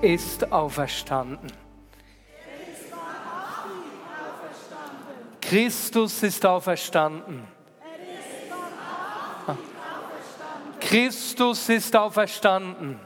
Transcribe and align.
ist 0.00 0.52
auferstanden. 0.52 1.52
Christus 5.40 6.22
ist 6.22 6.44
auferstanden. 6.44 7.42
Christus 10.78 11.68
ist 11.68 11.96
auferstanden. 11.96 13.00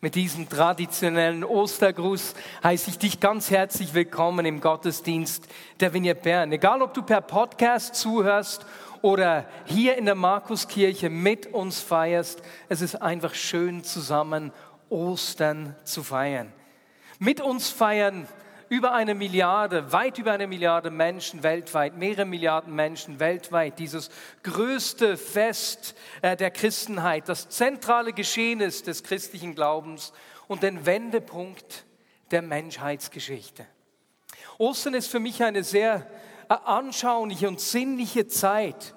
Mit 0.00 0.14
diesem 0.14 0.48
traditionellen 0.48 1.44
Ostergruß 1.44 2.34
heiße 2.62 2.90
ich 2.90 2.98
dich 2.98 3.20
ganz 3.20 3.50
herzlich 3.50 3.94
willkommen 3.94 4.44
im 4.44 4.60
Gottesdienst 4.60 5.48
der 5.80 5.94
Vignette 5.94 6.20
Bern. 6.20 6.52
Egal, 6.52 6.82
ob 6.82 6.92
du 6.92 7.02
per 7.02 7.22
Podcast 7.22 7.94
zuhörst 7.94 8.66
oder 9.04 9.44
hier 9.66 9.98
in 9.98 10.06
der 10.06 10.14
Markuskirche 10.14 11.10
mit 11.10 11.52
uns 11.52 11.78
feierst, 11.80 12.40
es 12.70 12.80
ist 12.80 13.02
einfach 13.02 13.34
schön 13.34 13.84
zusammen 13.84 14.50
Ostern 14.88 15.76
zu 15.84 16.02
feiern. 16.02 16.50
Mit 17.18 17.42
uns 17.42 17.68
feiern 17.68 18.26
über 18.70 18.94
eine 18.94 19.14
Milliarde, 19.14 19.92
weit 19.92 20.16
über 20.16 20.32
eine 20.32 20.46
Milliarde 20.46 20.90
Menschen 20.90 21.42
weltweit, 21.42 21.98
mehrere 21.98 22.24
Milliarden 22.24 22.74
Menschen 22.74 23.20
weltweit, 23.20 23.78
dieses 23.78 24.08
größte 24.42 25.18
Fest 25.18 25.94
äh, 26.22 26.34
der 26.34 26.50
Christenheit, 26.50 27.28
das 27.28 27.50
zentrale 27.50 28.14
Geschehen 28.14 28.62
ist 28.62 28.86
des 28.86 29.02
christlichen 29.02 29.54
Glaubens 29.54 30.14
und 30.48 30.62
den 30.62 30.86
Wendepunkt 30.86 31.84
der 32.30 32.40
Menschheitsgeschichte. 32.40 33.66
Ostern 34.56 34.94
ist 34.94 35.08
für 35.08 35.20
mich 35.20 35.42
eine 35.42 35.62
sehr 35.62 36.06
äh, 36.48 36.54
anschauliche 36.64 37.48
und 37.48 37.60
sinnliche 37.60 38.26
Zeit, 38.26 38.93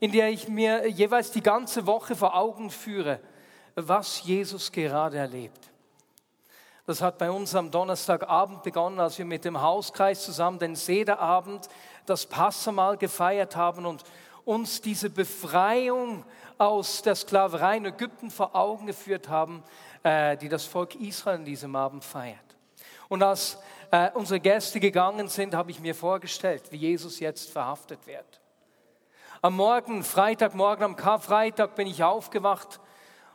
in 0.00 0.12
der 0.12 0.28
ich 0.30 0.48
mir 0.48 0.88
jeweils 0.88 1.30
die 1.30 1.42
ganze 1.42 1.86
Woche 1.86 2.16
vor 2.16 2.36
Augen 2.36 2.70
führe, 2.70 3.20
was 3.74 4.22
Jesus 4.24 4.72
gerade 4.72 5.18
erlebt. 5.18 5.70
Das 6.86 7.02
hat 7.02 7.18
bei 7.18 7.30
uns 7.30 7.54
am 7.54 7.70
Donnerstagabend 7.70 8.62
begonnen, 8.62 9.00
als 9.00 9.18
wir 9.18 9.24
mit 9.24 9.44
dem 9.44 9.60
Hauskreis 9.60 10.24
zusammen 10.24 10.60
den 10.60 10.76
Sederabend, 10.76 11.68
das 12.06 12.26
Passamal 12.26 12.96
gefeiert 12.96 13.56
haben 13.56 13.86
und 13.86 14.04
uns 14.44 14.80
diese 14.80 15.10
Befreiung 15.10 16.24
aus 16.58 17.02
der 17.02 17.16
Sklaverei 17.16 17.78
in 17.78 17.86
Ägypten 17.86 18.30
vor 18.30 18.54
Augen 18.54 18.86
geführt 18.86 19.28
haben, 19.28 19.64
äh, 20.04 20.36
die 20.36 20.48
das 20.48 20.64
Volk 20.64 20.94
Israel 20.94 21.38
an 21.38 21.44
diesem 21.44 21.74
Abend 21.74 22.04
feiert. 22.04 22.38
Und 23.08 23.24
als 23.24 23.58
äh, 23.90 24.10
unsere 24.14 24.38
Gäste 24.38 24.78
gegangen 24.78 25.28
sind, 25.28 25.54
habe 25.54 25.72
ich 25.72 25.80
mir 25.80 25.94
vorgestellt, 25.94 26.62
wie 26.70 26.76
Jesus 26.76 27.18
jetzt 27.18 27.50
verhaftet 27.50 28.06
wird. 28.06 28.40
Am 29.42 29.54
Morgen, 29.54 30.02
Freitagmorgen, 30.02 30.82
am 30.82 30.96
Karfreitag 30.96 31.74
bin 31.74 31.86
ich 31.86 32.02
aufgewacht 32.02 32.80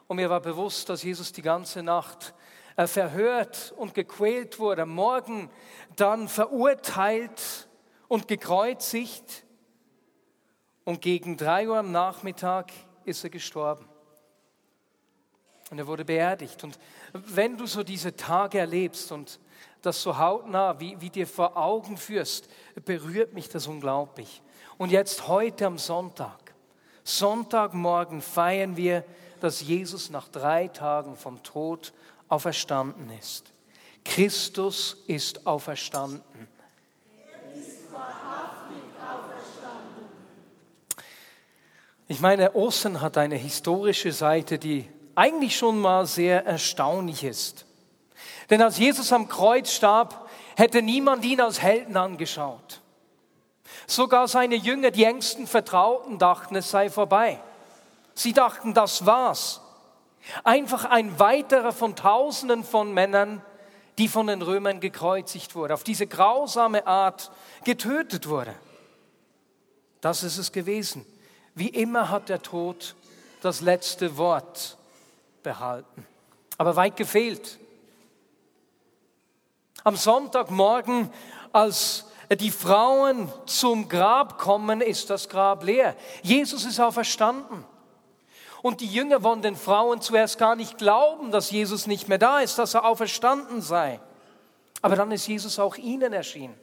und 0.08 0.16
mir 0.16 0.32
war 0.32 0.40
bewusst, 0.40 0.90
dass 0.90 1.04
Jesus 1.04 1.32
die 1.32 1.44
ganze 1.44 1.84
Nacht 1.84 2.34
äh, 2.76 2.88
verhört 2.88 3.72
und 3.78 3.94
gequält 3.94 4.58
wurde, 4.58 4.88
morgen 4.88 5.52
dann 5.96 6.28
verurteilt 6.28 7.70
und 8.08 8.28
gekreuzigt 8.28 9.46
und 10.86 11.02
gegen 11.02 11.38
drei 11.38 11.70
Uhr 11.70 11.78
am 11.78 11.92
Nachmittag 11.92 12.72
ist 13.06 13.24
er 13.24 13.30
gestorben. 13.30 13.88
Und 15.70 15.78
er 15.78 15.88
wurde 15.88 16.04
beerdigt. 16.04 16.64
Und 16.64 16.80
wenn 17.14 17.58
du 17.58 17.68
so 17.68 17.84
diese 17.84 18.16
Tage 18.16 18.58
erlebst 18.58 19.12
und 19.12 19.40
das 19.84 20.02
so 20.02 20.18
hautnah, 20.18 20.80
wie, 20.80 21.00
wie 21.00 21.10
dir 21.12 21.28
vor 21.28 21.56
Augen 21.56 21.96
führst, 21.96 22.50
berührt 22.86 23.34
mich 23.34 23.48
das 23.50 23.68
unglaublich. 23.68 24.42
Und 24.78 24.92
jetzt 24.92 25.28
heute 25.28 25.66
am 25.66 25.78
Sonntag, 25.78 26.54
Sonntagmorgen 27.04 28.22
feiern 28.22 28.78
wir, 28.78 29.04
dass 29.40 29.62
Jesus 29.62 30.10
nach 30.10 30.28
drei 30.28 30.68
Tagen 30.68 31.16
vom 31.16 31.42
Tod 31.44 31.94
auferstanden 32.28 33.12
ist. 33.20 33.52
Christus 34.06 34.98
ist 35.08 35.46
auferstanden. 35.46 36.22
Ich 42.08 42.20
meine, 42.20 42.54
Ostern 42.56 43.00
hat 43.00 43.18
eine 43.18 43.38
historische 43.38 44.12
Seite, 44.12 44.60
die 44.60 44.90
eigentlich 45.16 45.56
schon 45.56 45.80
mal 45.80 46.06
sehr 46.06 46.46
erstaunlich 46.46 47.24
ist. 47.24 47.66
Denn 48.50 48.62
als 48.62 48.78
Jesus 48.78 49.14
am 49.14 49.30
Kreuz 49.30 49.72
starb, 49.72 50.30
hätte 50.58 50.82
niemand 50.82 51.24
ihn 51.24 51.40
als 51.40 51.62
Helden 51.62 51.96
angeschaut. 51.96 52.81
Sogar 53.92 54.30
seine 54.30 54.56
Jünger, 54.56 54.90
die 54.90 55.04
engsten 55.04 55.48
Vertrauten, 55.48 56.18
dachten, 56.18 56.56
es 56.56 56.72
sei 56.72 56.90
vorbei. 56.90 57.42
Sie 58.14 58.32
dachten, 58.32 58.74
das 58.74 59.06
war's. 59.06 59.60
Einfach 60.46 60.86
ein 60.86 61.20
weiterer 61.20 61.74
von 61.74 61.98
Tausenden 61.98 62.64
von 62.64 62.94
Männern, 62.94 63.42
die 63.98 64.08
von 64.08 64.28
den 64.28 64.42
Römern 64.42 64.80
gekreuzigt 64.80 65.56
wurde, 65.56 65.74
auf 65.74 65.84
diese 65.84 66.08
grausame 66.08 66.88
Art 66.88 67.32
getötet 67.66 68.30
wurde. 68.30 68.56
Das 70.00 70.24
ist 70.24 70.38
es 70.38 70.54
gewesen. 70.54 71.06
Wie 71.54 71.68
immer 71.68 72.08
hat 72.10 72.30
der 72.30 72.42
Tod 72.42 72.96
das 73.42 73.60
letzte 73.60 74.16
Wort 74.16 74.78
behalten. 75.44 76.08
Aber 76.58 76.78
weit 76.78 76.96
gefehlt. 76.96 77.60
Am 79.84 79.98
Sonntagmorgen, 79.98 81.12
als 81.52 82.06
die 82.36 82.52
Frauen 82.52 83.32
zum 83.46 83.90
Grab 83.90 84.38
kommen, 84.38 84.82
ist 84.82 85.10
das 85.10 85.28
Grab 85.30 85.64
leer. 85.64 85.96
Jesus 86.24 86.66
ist 86.66 86.80
auferstanden. 86.80 87.66
Und 88.62 88.82
die 88.82 88.88
Jünger 88.88 89.24
wollen 89.24 89.42
den 89.42 89.56
Frauen 89.56 90.02
zuerst 90.02 90.38
gar 90.38 90.56
nicht 90.56 90.78
glauben, 90.78 91.32
dass 91.32 91.52
Jesus 91.52 91.88
nicht 91.88 92.08
mehr 92.08 92.20
da 92.20 92.40
ist, 92.40 92.60
dass 92.60 92.74
er 92.74 92.86
auferstanden 92.86 93.62
sei. 93.62 94.00
Aber 94.82 94.96
dann 94.96 95.12
ist 95.12 95.28
Jesus 95.28 95.60
auch 95.60 95.78
ihnen 95.78 96.14
erschienen. 96.14 96.56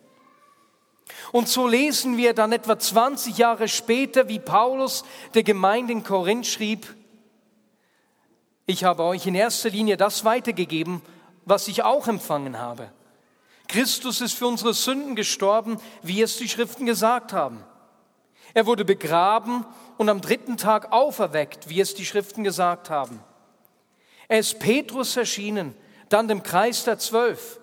Und 1.32 1.48
so 1.48 1.66
lesen 1.66 2.16
wir 2.16 2.34
dann 2.34 2.52
etwa 2.52 2.78
20 2.78 3.38
Jahre 3.38 3.68
später, 3.68 4.28
wie 4.28 4.38
Paulus 4.38 5.04
der 5.34 5.42
Gemeinde 5.42 5.92
in 5.92 6.04
Korinth 6.04 6.46
schrieb, 6.46 6.94
ich 8.66 8.84
habe 8.84 9.02
euch 9.04 9.26
in 9.26 9.34
erster 9.34 9.70
Linie 9.70 9.96
das 9.96 10.26
weitergegeben, 10.26 11.00
was 11.46 11.68
ich 11.68 11.82
auch 11.82 12.06
empfangen 12.06 12.58
habe. 12.58 12.92
Christus 13.68 14.22
ist 14.22 14.34
für 14.34 14.46
unsere 14.46 14.72
Sünden 14.72 15.14
gestorben, 15.14 15.78
wie 16.02 16.22
es 16.22 16.38
die 16.38 16.48
Schriften 16.48 16.86
gesagt 16.86 17.32
haben. 17.32 17.62
Er 18.54 18.66
wurde 18.66 18.84
begraben 18.84 19.66
und 19.98 20.08
am 20.08 20.20
dritten 20.22 20.56
Tag 20.56 20.90
auferweckt, 20.90 21.68
wie 21.68 21.80
es 21.80 21.94
die 21.94 22.06
Schriften 22.06 22.44
gesagt 22.44 22.88
haben. 22.88 23.20
Er 24.26 24.38
ist 24.38 24.58
Petrus 24.58 25.16
erschienen, 25.16 25.74
dann 26.08 26.28
dem 26.28 26.42
Kreis 26.42 26.84
der 26.84 26.98
Zwölf. 26.98 27.60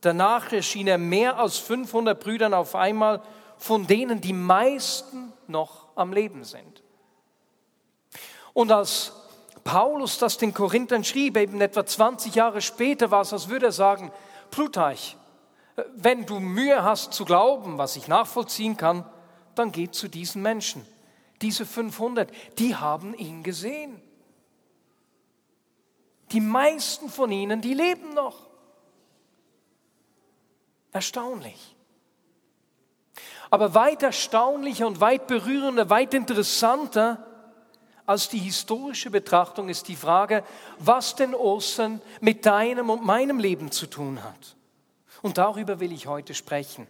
Danach 0.00 0.52
erschien 0.52 0.88
er 0.88 0.98
mehr 0.98 1.38
als 1.38 1.58
500 1.58 2.18
Brüdern 2.18 2.54
auf 2.54 2.74
einmal, 2.74 3.22
von 3.56 3.86
denen 3.86 4.20
die 4.20 4.32
meisten 4.32 5.32
noch 5.46 5.86
am 5.94 6.12
Leben 6.12 6.44
sind. 6.44 6.82
Und 8.52 8.72
als 8.72 9.12
Paulus 9.64 10.18
das 10.18 10.38
den 10.38 10.54
Korinthern 10.54 11.04
schrieb, 11.04 11.36
eben 11.36 11.60
etwa 11.60 11.84
20 11.84 12.34
Jahre 12.34 12.60
später 12.60 13.10
war 13.10 13.22
es, 13.22 13.32
als 13.32 13.48
würde 13.48 13.66
er 13.66 13.72
sagen, 13.72 14.12
Plutarch, 14.50 15.16
wenn 15.94 16.24
du 16.24 16.40
Mühe 16.40 16.82
hast 16.82 17.12
zu 17.12 17.24
glauben, 17.24 17.78
was 17.78 17.96
ich 17.96 18.08
nachvollziehen 18.08 18.76
kann, 18.76 19.04
dann 19.54 19.72
geht 19.72 19.94
zu 19.94 20.08
diesen 20.08 20.42
Menschen. 20.42 20.86
Diese 21.42 21.66
500, 21.66 22.30
die 22.58 22.76
haben 22.76 23.14
ihn 23.14 23.42
gesehen. 23.42 24.00
Die 26.32 26.40
meisten 26.40 27.08
von 27.08 27.30
ihnen, 27.30 27.60
die 27.60 27.74
leben 27.74 28.14
noch. 28.14 28.46
Erstaunlich. 30.92 31.76
Aber 33.50 33.74
weit 33.74 34.02
erstaunlicher 34.02 34.86
und 34.86 35.00
weit 35.00 35.26
berührender, 35.26 35.88
weit 35.90 36.14
interessanter 36.14 37.24
als 38.06 38.28
die 38.28 38.38
historische 38.38 39.10
Betrachtung 39.10 39.68
ist 39.68 39.88
die 39.88 39.96
Frage, 39.96 40.42
was 40.78 41.16
denn 41.16 41.34
Ostern 41.34 42.00
mit 42.20 42.46
deinem 42.46 42.88
und 42.88 43.04
meinem 43.04 43.38
Leben 43.38 43.70
zu 43.70 43.86
tun 43.86 44.22
hat. 44.22 44.55
Und 45.26 45.38
darüber 45.38 45.80
will 45.80 45.90
ich 45.90 46.06
heute 46.06 46.34
sprechen. 46.34 46.86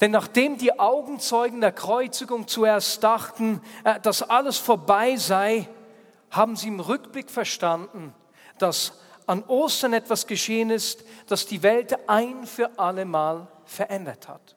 Denn 0.00 0.10
nachdem 0.10 0.56
die 0.56 0.80
Augenzeugen 0.80 1.60
der 1.60 1.70
Kreuzigung 1.70 2.48
zuerst 2.48 3.04
dachten, 3.04 3.60
äh, 3.84 4.00
dass 4.00 4.22
alles 4.22 4.56
vorbei 4.56 5.16
sei, 5.16 5.68
haben 6.30 6.56
sie 6.56 6.68
im 6.68 6.80
Rückblick 6.80 7.28
verstanden, 7.28 8.14
dass 8.56 8.94
an 9.26 9.42
Ostern 9.42 9.92
etwas 9.92 10.26
geschehen 10.26 10.70
ist, 10.70 11.04
das 11.26 11.44
die 11.44 11.62
Welt 11.62 12.08
ein 12.08 12.46
für 12.46 12.78
alle 12.78 13.04
Mal 13.04 13.48
verändert 13.66 14.26
hat. 14.26 14.56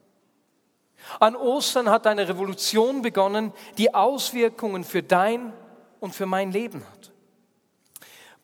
An 1.19 1.35
Ostern 1.35 1.89
hat 1.89 2.07
eine 2.07 2.29
Revolution 2.29 3.01
begonnen, 3.01 3.51
die 3.77 3.93
Auswirkungen 3.93 4.85
für 4.85 5.03
dein 5.03 5.51
und 5.99 6.15
für 6.15 6.27
mein 6.27 6.53
Leben 6.53 6.81
hat. 6.81 6.98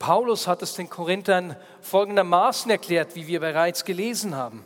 Paulus 0.05 0.45
hat 0.45 0.61
es 0.61 0.75
den 0.75 0.87
Korinthern 0.87 1.55
folgendermaßen 1.81 2.69
erklärt, 2.69 3.15
wie 3.15 3.25
wir 3.25 3.39
bereits 3.39 3.85
gelesen 3.85 4.35
haben. 4.35 4.63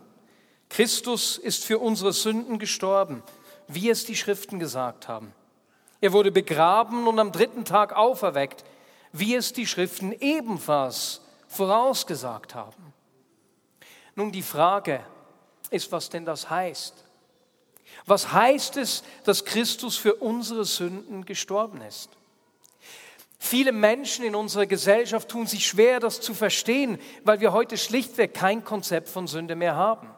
Christus 0.68 1.38
ist 1.38 1.64
für 1.64 1.80
unsere 1.80 2.12
Sünden 2.12 2.60
gestorben, 2.60 3.24
wie 3.70 3.90
es 3.90 4.04
die 4.04 4.18
Schriften 4.18 4.60
gesagt 4.60 5.08
haben. 5.08 5.34
Er 6.02 6.12
wurde 6.12 6.34
begraben 6.34 7.08
und 7.08 7.20
am 7.20 7.32
dritten 7.32 7.64
Tag 7.64 7.96
auferweckt, 7.96 8.66
wie 9.14 9.34
es 9.34 9.54
die 9.54 9.66
Schriften 9.66 10.12
ebenfalls 10.12 11.22
vorausgesagt 11.48 12.54
haben. 12.54 12.94
Nun 14.16 14.34
die 14.34 14.44
Frage 14.44 15.00
ist, 15.70 15.90
was 15.94 16.10
denn 16.10 16.26
das 16.26 16.50
heißt. 16.50 17.06
Was 18.06 18.34
heißt 18.34 18.76
es, 18.76 19.06
dass 19.24 19.46
Christus 19.46 19.96
für 19.96 20.16
unsere 20.16 20.66
Sünden 20.66 21.24
gestorben 21.24 21.80
ist? 21.80 22.19
Viele 23.42 23.72
Menschen 23.72 24.26
in 24.26 24.36
unserer 24.36 24.66
Gesellschaft 24.66 25.30
tun 25.30 25.48
sich 25.48 25.66
schwer, 25.66 26.02
das 26.02 26.20
zu 26.20 26.34
verstehen, 26.34 27.00
weil 27.24 27.40
wir 27.40 27.54
heute 27.54 27.78
schlichtweg 27.78 28.34
kein 28.34 28.66
Konzept 28.66 29.08
von 29.08 29.28
Sünde 29.28 29.56
mehr 29.56 29.76
haben. 29.76 30.10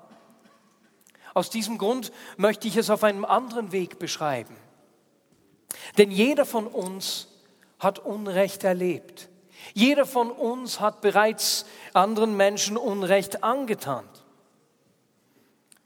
Aus 1.35 1.51
diesem 1.51 1.77
Grund 1.77 2.12
möchte 2.35 2.68
ich 2.68 2.75
es 2.75 2.89
auf 2.89 3.03
einem 3.03 3.23
anderen 3.23 3.71
Weg 3.71 4.00
beschreiben. 4.00 4.56
Denn 5.97 6.12
jeder 6.12 6.45
von 6.45 6.68
uns 6.68 7.27
hat 7.79 8.00
Unrecht 8.00 8.63
erlebt. 8.63 9.29
Jeder 9.73 10.06
von 10.06 10.31
uns 10.31 10.79
hat 10.79 11.01
bereits 11.01 11.65
anderen 11.94 12.35
Menschen 12.35 12.75
Unrecht 12.75 13.44
angetan. 13.44 14.03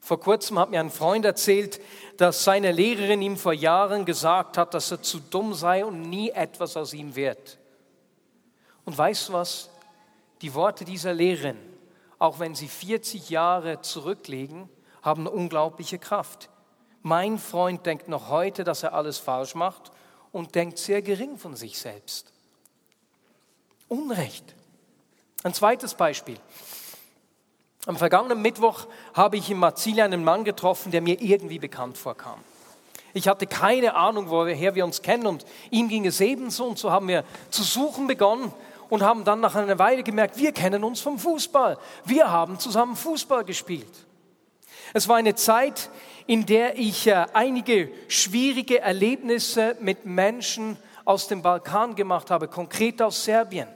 Vor 0.06 0.20
kurzem 0.20 0.60
hat 0.60 0.70
mir 0.70 0.82
ein 0.82 0.92
Freund 0.92 1.26
erzählt, 1.26 1.82
dass 2.18 2.44
seine 2.44 2.72
Lehrerin 2.72 3.24
ihm 3.24 3.38
vor 3.38 3.54
Jahren 3.54 4.06
gesagt 4.06 4.56
hat, 4.56 4.76
dass 4.76 4.92
er 4.92 5.02
zu 5.02 5.20
dumm 5.20 5.56
sei 5.56 5.84
und 5.84 6.00
nie 6.00 6.30
etwas 6.30 6.78
aus 6.78 6.94
ihm 6.94 7.16
wird. 7.16 7.58
Und 8.86 8.96
weißt 8.96 9.30
du 9.30 9.34
was? 9.34 9.72
Die 10.44 10.54
Worte 10.54 10.86
dieser 10.86 11.12
Lehrerin, 11.12 11.58
auch 12.20 12.38
wenn 12.38 12.54
sie 12.54 12.68
40 12.68 13.32
Jahre 13.32 13.82
zurückliegen, 13.82 14.70
haben 15.02 15.26
unglaubliche 15.26 15.98
Kraft. 15.98 16.50
Mein 17.02 17.40
Freund 17.40 17.84
denkt 17.88 18.08
noch 18.08 18.30
heute, 18.30 18.64
dass 18.64 18.84
er 18.84 18.94
alles 18.94 19.18
falsch 19.18 19.56
macht 19.56 19.92
und 20.32 20.54
denkt 20.54 20.78
sehr 20.78 21.02
gering 21.02 21.40
von 21.40 21.56
sich 21.56 21.80
selbst. 21.80 22.32
Unrecht. 23.88 24.54
Ein 25.42 25.56
zweites 25.56 25.96
Beispiel. 25.96 26.38
Am 27.86 27.98
vergangenen 27.98 28.42
Mittwoch 28.42 28.88
habe 29.14 29.38
ich 29.38 29.50
in 29.50 29.58
Marzili 29.58 30.02
einen 30.02 30.24
Mann 30.24 30.44
getroffen, 30.44 30.92
der 30.92 31.02
mir 31.02 31.22
irgendwie 31.22 31.60
bekannt 31.60 31.98
vorkam. 31.98 32.40
Ich 33.14 33.28
hatte 33.28 33.48
keine 33.48 33.96
Ahnung, 33.96 34.30
woher 34.30 34.76
wir 34.76 34.84
uns 34.84 35.02
kennen 35.02 35.28
und 35.28 35.46
ihm 35.70 35.88
ging 35.88 36.06
es 36.06 36.20
ebenso 36.20 36.66
und 36.66 36.78
so 36.78 36.92
haben 36.92 37.08
wir 37.08 37.24
zu 37.50 37.64
suchen 37.64 38.08
begonnen 38.08 38.52
und 38.90 39.04
haben 39.04 39.24
dann 39.24 39.40
nach 39.40 39.56
einer 39.56 39.80
Weile 39.80 40.04
gemerkt, 40.04 40.38
wir 40.38 40.52
kennen 40.52 40.84
uns 40.84 41.00
vom 41.00 41.18
Fußball. 41.18 41.78
Wir 42.04 42.32
haben 42.32 42.60
zusammen 42.60 42.96
Fußball 42.96 43.46
gespielt. 43.46 44.06
Es 44.94 45.08
war 45.08 45.18
eine 45.18 45.36
Zeit, 45.36 45.90
in 46.28 46.46
der 46.46 46.78
ich 46.78 47.08
äh, 47.08 47.26
einige 47.34 47.90
schwierige 48.08 48.80
Erlebnisse 48.80 49.78
mit 49.80 50.06
Menschen 50.06 50.78
aus 51.06 51.28
dem 51.28 51.42
Balkan 51.42 51.96
gemacht 51.96 52.32
habe, 52.32 52.48
konkret 52.48 53.02
aus 53.02 53.24
Serbien. 53.24 53.68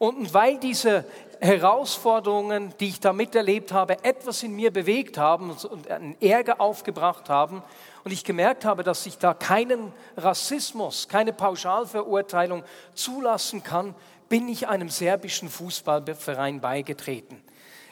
Und 0.00 0.32
weil 0.32 0.56
diese 0.56 1.04
Herausforderungen, 1.42 2.72
die 2.80 2.88
ich 2.88 3.00
da 3.00 3.12
miterlebt 3.12 3.70
habe, 3.70 4.02
etwas 4.02 4.42
in 4.42 4.56
mir 4.56 4.72
bewegt 4.72 5.18
haben 5.18 5.50
und 5.50 5.90
einen 5.90 6.16
Ärger 6.22 6.58
aufgebracht 6.58 7.28
haben 7.28 7.62
und 8.02 8.10
ich 8.10 8.24
gemerkt 8.24 8.64
habe, 8.64 8.82
dass 8.82 9.04
ich 9.04 9.18
da 9.18 9.34
keinen 9.34 9.92
Rassismus, 10.16 11.06
keine 11.06 11.34
Pauschalverurteilung 11.34 12.64
zulassen 12.94 13.62
kann, 13.62 13.94
bin 14.30 14.48
ich 14.48 14.68
einem 14.68 14.88
serbischen 14.88 15.50
Fußballverein 15.50 16.62
beigetreten. 16.62 17.42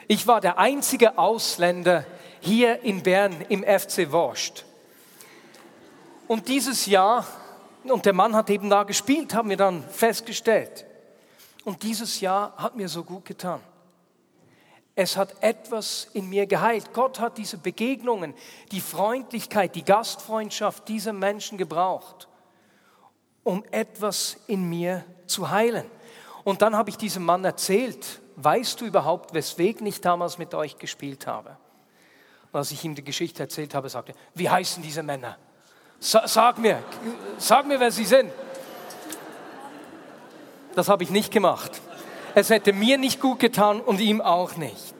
Ich 0.06 0.26
war 0.26 0.40
der 0.40 0.56
einzige 0.56 1.18
Ausländer 1.18 2.06
hier 2.40 2.84
in 2.84 3.02
Bern 3.02 3.36
im 3.50 3.62
FC 3.62 4.10
Worscht. 4.10 4.64
Und 6.26 6.48
dieses 6.48 6.86
Jahr, 6.86 7.26
und 7.84 8.06
der 8.06 8.14
Mann 8.14 8.34
hat 8.34 8.48
eben 8.48 8.70
da 8.70 8.84
gespielt, 8.84 9.34
haben 9.34 9.50
wir 9.50 9.58
dann 9.58 9.84
festgestellt. 9.90 10.86
Und 11.68 11.82
dieses 11.82 12.20
Jahr 12.22 12.54
hat 12.56 12.76
mir 12.76 12.88
so 12.88 13.04
gut 13.04 13.26
getan. 13.26 13.60
Es 14.94 15.18
hat 15.18 15.34
etwas 15.42 16.08
in 16.14 16.26
mir 16.30 16.46
geheilt. 16.46 16.94
Gott 16.94 17.20
hat 17.20 17.36
diese 17.36 17.58
Begegnungen, 17.58 18.32
die 18.72 18.80
Freundlichkeit, 18.80 19.74
die 19.74 19.84
Gastfreundschaft 19.84 20.88
dieser 20.88 21.12
Menschen 21.12 21.58
gebraucht, 21.58 22.26
um 23.44 23.62
etwas 23.70 24.38
in 24.46 24.66
mir 24.66 25.04
zu 25.26 25.50
heilen. 25.50 25.84
Und 26.42 26.62
dann 26.62 26.74
habe 26.74 26.88
ich 26.88 26.96
diesem 26.96 27.26
Mann 27.26 27.44
erzählt, 27.44 28.22
weißt 28.36 28.80
du 28.80 28.86
überhaupt, 28.86 29.34
weswegen 29.34 29.86
ich 29.86 30.00
damals 30.00 30.38
mit 30.38 30.54
euch 30.54 30.78
gespielt 30.78 31.26
habe? 31.26 31.58
Und 32.50 32.60
als 32.60 32.70
ich 32.70 32.82
ihm 32.82 32.94
die 32.94 33.04
Geschichte 33.04 33.42
erzählt 33.42 33.74
habe, 33.74 33.90
sagte 33.90 34.12
er, 34.12 34.18
wie 34.32 34.48
heißen 34.48 34.82
diese 34.82 35.02
Männer? 35.02 35.36
Sag 36.00 36.56
mir, 36.56 36.82
sag 37.36 37.66
mir, 37.66 37.78
wer 37.78 37.92
sie 37.92 38.06
sind. 38.06 38.32
Das 40.78 40.88
habe 40.88 41.02
ich 41.02 41.10
nicht 41.10 41.32
gemacht. 41.32 41.82
Es 42.36 42.50
hätte 42.50 42.72
mir 42.72 42.98
nicht 42.98 43.20
gut 43.20 43.40
getan 43.40 43.80
und 43.80 43.98
ihm 43.98 44.20
auch 44.20 44.54
nicht. 44.54 44.94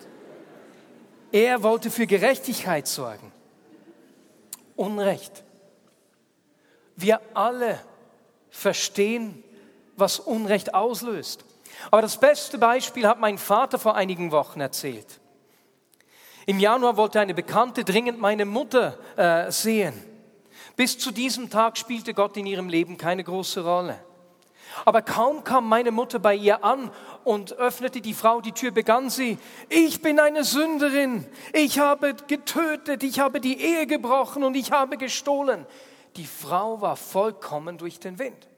Er 1.30 1.62
wollte 1.62 1.92
für 1.92 2.08
Gerechtigkeit 2.08 2.88
sorgen. 2.88 3.30
Unrecht. 4.74 5.44
Wir 6.96 7.20
alle 7.32 7.78
verstehen, 8.50 9.44
was 9.94 10.18
Unrecht 10.18 10.74
auslöst. 10.74 11.44
Aber 11.92 12.02
das 12.02 12.18
beste 12.18 12.58
Beispiel 12.58 13.06
hat 13.06 13.20
mein 13.20 13.38
Vater 13.38 13.78
vor 13.78 13.94
einigen 13.94 14.32
Wochen 14.32 14.60
erzählt. 14.60 15.20
Im 16.46 16.58
Januar 16.58 16.96
wollte 16.96 17.20
eine 17.20 17.34
Bekannte 17.34 17.84
dringend 17.84 18.18
meine 18.18 18.46
Mutter 18.46 18.98
äh, 19.16 19.52
sehen. 19.52 19.94
Bis 20.74 20.98
zu 20.98 21.12
diesem 21.12 21.50
Tag 21.50 21.78
spielte 21.78 22.14
Gott 22.14 22.36
in 22.36 22.46
ihrem 22.46 22.68
Leben 22.68 22.98
keine 22.98 23.22
große 23.22 23.62
Rolle. 23.62 24.07
Aber 24.84 25.02
kaum 25.02 25.44
kam 25.44 25.68
meine 25.68 25.90
Mutter 25.90 26.18
bei 26.18 26.34
ihr 26.34 26.64
an 26.64 26.90
und 27.24 27.52
öffnete 27.52 28.00
die 28.00 28.14
Frau 28.14 28.40
die 28.40 28.52
Tür, 28.52 28.70
begann 28.70 29.10
sie, 29.10 29.38
ich 29.68 30.02
bin 30.02 30.20
eine 30.20 30.44
Sünderin, 30.44 31.26
ich 31.52 31.78
habe 31.78 32.14
getötet, 32.26 33.02
ich 33.02 33.20
habe 33.20 33.40
die 33.40 33.60
Ehe 33.60 33.86
gebrochen 33.86 34.44
und 34.44 34.54
ich 34.54 34.72
habe 34.72 34.96
gestohlen. 34.96 35.66
Die 36.16 36.26
Frau 36.26 36.80
war 36.80 36.96
vollkommen 36.96 37.78
durch 37.78 38.00
den 38.00 38.18
Wind. 38.18 38.48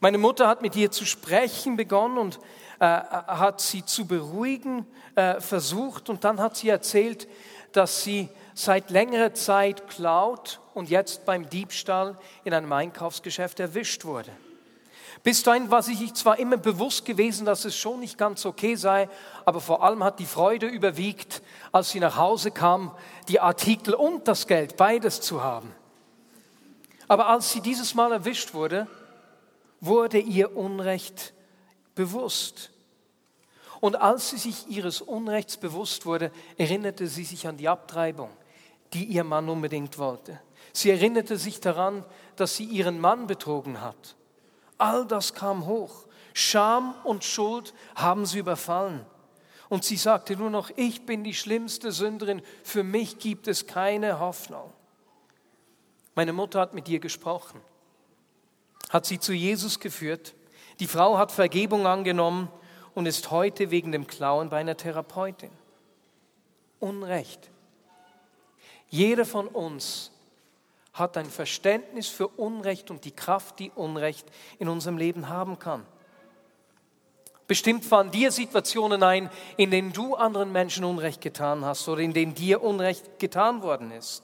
Meine 0.00 0.18
Mutter 0.18 0.48
hat 0.48 0.62
mit 0.62 0.76
ihr 0.76 0.90
zu 0.90 1.04
sprechen 1.04 1.76
begonnen 1.76 2.18
und 2.18 2.38
äh, 2.78 2.84
hat 2.86 3.60
sie 3.60 3.84
zu 3.84 4.06
beruhigen 4.06 4.86
äh, 5.14 5.40
versucht 5.40 6.08
und 6.08 6.24
dann 6.24 6.40
hat 6.40 6.56
sie 6.56 6.68
erzählt, 6.68 7.28
dass 7.72 8.02
sie 8.02 8.28
seit 8.54 8.90
längerer 8.90 9.34
Zeit 9.34 9.88
klaut 9.88 10.60
und 10.74 10.90
jetzt 10.90 11.24
beim 11.24 11.48
Diebstahl 11.48 12.18
in 12.44 12.54
einem 12.54 12.72
Einkaufsgeschäft 12.72 13.60
erwischt 13.60 14.04
wurde. 14.04 14.30
Bis 15.22 15.44
dahin 15.44 15.70
war 15.70 15.82
sich 15.82 16.14
zwar 16.14 16.38
immer 16.38 16.56
bewusst 16.56 17.04
gewesen, 17.04 17.46
dass 17.46 17.64
es 17.64 17.76
schon 17.76 18.00
nicht 18.00 18.18
ganz 18.18 18.44
okay 18.44 18.74
sei, 18.74 19.08
aber 19.44 19.60
vor 19.60 19.84
allem 19.84 20.02
hat 20.02 20.18
die 20.18 20.26
Freude 20.26 20.66
überwiegt, 20.66 21.42
als 21.70 21.90
sie 21.90 22.00
nach 22.00 22.16
Hause 22.16 22.50
kam, 22.50 22.92
die 23.28 23.38
Artikel 23.38 23.94
und 23.94 24.26
das 24.26 24.48
Geld, 24.48 24.76
beides 24.76 25.20
zu 25.20 25.42
haben. 25.42 25.72
Aber 27.06 27.28
als 27.28 27.52
sie 27.52 27.60
dieses 27.60 27.94
Mal 27.94 28.10
erwischt 28.10 28.52
wurde, 28.52 28.88
wurde 29.80 30.18
ihr 30.18 30.56
Unrecht 30.56 31.34
bewusst. 31.94 32.70
Und 33.80 33.96
als 33.96 34.30
sie 34.30 34.38
sich 34.38 34.68
ihres 34.68 35.00
Unrechts 35.00 35.56
bewusst 35.56 36.04
wurde, 36.04 36.32
erinnerte 36.56 37.06
sie 37.06 37.24
sich 37.24 37.46
an 37.46 37.56
die 37.56 37.68
Abtreibung, 37.68 38.30
die 38.92 39.04
ihr 39.04 39.24
Mann 39.24 39.48
unbedingt 39.48 39.98
wollte. 39.98 40.40
Sie 40.72 40.90
erinnerte 40.90 41.36
sich 41.36 41.60
daran, 41.60 42.04
dass 42.34 42.56
sie 42.56 42.64
ihren 42.64 43.00
Mann 43.00 43.28
betrogen 43.28 43.80
hat 43.80 44.16
All 44.82 45.06
das 45.06 45.32
kam 45.32 45.66
hoch. 45.66 46.06
Scham 46.34 46.96
und 47.04 47.22
Schuld 47.22 47.72
haben 47.94 48.26
sie 48.26 48.40
überfallen. 48.40 49.06
Und 49.68 49.84
sie 49.84 49.96
sagte 49.96 50.36
nur 50.36 50.50
noch, 50.50 50.70
ich 50.74 51.06
bin 51.06 51.22
die 51.22 51.34
schlimmste 51.34 51.92
Sünderin, 51.92 52.42
für 52.64 52.82
mich 52.82 53.20
gibt 53.20 53.46
es 53.46 53.68
keine 53.68 54.18
Hoffnung. 54.18 54.72
Meine 56.16 56.32
Mutter 56.32 56.58
hat 56.58 56.74
mit 56.74 56.88
ihr 56.88 56.98
gesprochen, 56.98 57.60
hat 58.90 59.06
sie 59.06 59.20
zu 59.20 59.32
Jesus 59.32 59.78
geführt. 59.78 60.34
Die 60.80 60.88
Frau 60.88 61.16
hat 61.16 61.30
Vergebung 61.30 61.86
angenommen 61.86 62.48
und 62.92 63.06
ist 63.06 63.30
heute 63.30 63.70
wegen 63.70 63.92
dem 63.92 64.08
Klauen 64.08 64.48
bei 64.48 64.58
einer 64.58 64.76
Therapeutin. 64.76 65.52
Unrecht. 66.80 67.50
Jeder 68.88 69.26
von 69.26 69.46
uns 69.46 70.11
hat 70.92 71.16
ein 71.16 71.30
Verständnis 71.30 72.08
für 72.08 72.28
Unrecht 72.28 72.90
und 72.90 73.04
die 73.04 73.12
Kraft, 73.12 73.58
die 73.58 73.70
Unrecht 73.70 74.26
in 74.58 74.68
unserem 74.68 74.98
Leben 74.98 75.28
haben 75.28 75.58
kann. 75.58 75.86
Bestimmt 77.46 77.84
fallen 77.84 78.10
dir 78.10 78.30
Situationen 78.30 79.02
ein, 79.02 79.30
in 79.56 79.70
denen 79.70 79.92
du 79.92 80.14
anderen 80.14 80.52
Menschen 80.52 80.84
Unrecht 80.84 81.20
getan 81.20 81.64
hast 81.64 81.88
oder 81.88 82.00
in 82.00 82.12
denen 82.12 82.34
dir 82.34 82.62
Unrecht 82.62 83.18
getan 83.18 83.62
worden 83.62 83.90
ist. 83.90 84.22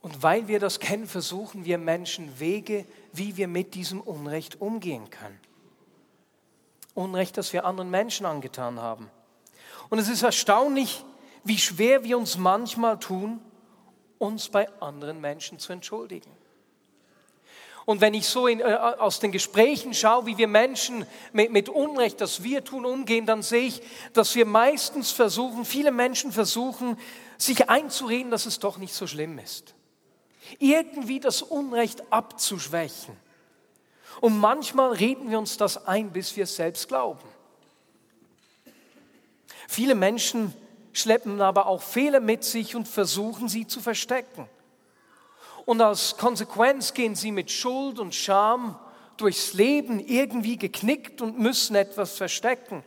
Und 0.00 0.22
weil 0.22 0.48
wir 0.48 0.60
das 0.60 0.80
kennen, 0.80 1.06
versuchen 1.06 1.64
wir 1.64 1.78
Menschen 1.78 2.38
Wege, 2.38 2.84
wie 3.12 3.38
wir 3.38 3.48
mit 3.48 3.74
diesem 3.74 4.02
Unrecht 4.02 4.60
umgehen 4.60 5.08
können. 5.08 5.40
Unrecht, 6.92 7.38
das 7.38 7.52
wir 7.52 7.64
anderen 7.64 7.90
Menschen 7.90 8.26
angetan 8.26 8.78
haben. 8.78 9.10
Und 9.88 9.98
es 9.98 10.08
ist 10.08 10.22
erstaunlich, 10.22 11.04
wie 11.42 11.58
schwer 11.58 12.04
wir 12.04 12.18
uns 12.18 12.36
manchmal 12.36 12.98
tun, 12.98 13.40
uns 14.24 14.48
bei 14.48 14.66
anderen 14.80 15.20
Menschen 15.20 15.58
zu 15.58 15.72
entschuldigen. 15.72 16.30
Und 17.84 18.00
wenn 18.00 18.14
ich 18.14 18.26
so 18.26 18.46
in, 18.46 18.60
äh, 18.60 18.64
aus 18.64 19.20
den 19.20 19.30
Gesprächen 19.30 19.92
schaue, 19.92 20.24
wie 20.24 20.38
wir 20.38 20.48
Menschen 20.48 21.06
mit, 21.32 21.52
mit 21.52 21.68
Unrecht, 21.68 22.20
das 22.22 22.42
wir 22.42 22.64
tun, 22.64 22.86
umgehen, 22.86 23.26
dann 23.26 23.42
sehe 23.42 23.66
ich, 23.66 23.82
dass 24.14 24.34
wir 24.34 24.46
meistens 24.46 25.10
versuchen, 25.10 25.66
viele 25.66 25.90
Menschen 25.90 26.32
versuchen, 26.32 26.98
sich 27.36 27.68
einzureden, 27.68 28.30
dass 28.30 28.46
es 28.46 28.58
doch 28.58 28.78
nicht 28.78 28.94
so 28.94 29.06
schlimm 29.06 29.38
ist. 29.38 29.74
Irgendwie 30.58 31.20
das 31.20 31.42
Unrecht 31.42 32.10
abzuschwächen. 32.10 33.16
Und 34.22 34.38
manchmal 34.38 34.92
reden 34.92 35.30
wir 35.30 35.38
uns 35.38 35.58
das 35.58 35.86
ein, 35.86 36.10
bis 36.10 36.34
wir 36.36 36.44
es 36.44 36.56
selbst 36.56 36.88
glauben. 36.88 37.28
Viele 39.68 39.94
Menschen 39.94 40.54
schleppen 40.98 41.40
aber 41.40 41.66
auch 41.66 41.82
Fehler 41.82 42.20
mit 42.20 42.44
sich 42.44 42.76
und 42.76 42.88
versuchen 42.88 43.48
sie 43.48 43.66
zu 43.66 43.80
verstecken. 43.80 44.48
Und 45.66 45.80
als 45.80 46.16
Konsequenz 46.16 46.94
gehen 46.94 47.14
sie 47.14 47.32
mit 47.32 47.50
Schuld 47.50 47.98
und 47.98 48.14
Scham 48.14 48.78
durchs 49.16 49.52
Leben 49.54 50.00
irgendwie 50.00 50.56
geknickt 50.56 51.20
und 51.22 51.38
müssen 51.38 51.76
etwas 51.76 52.16
verstecken. 52.16 52.84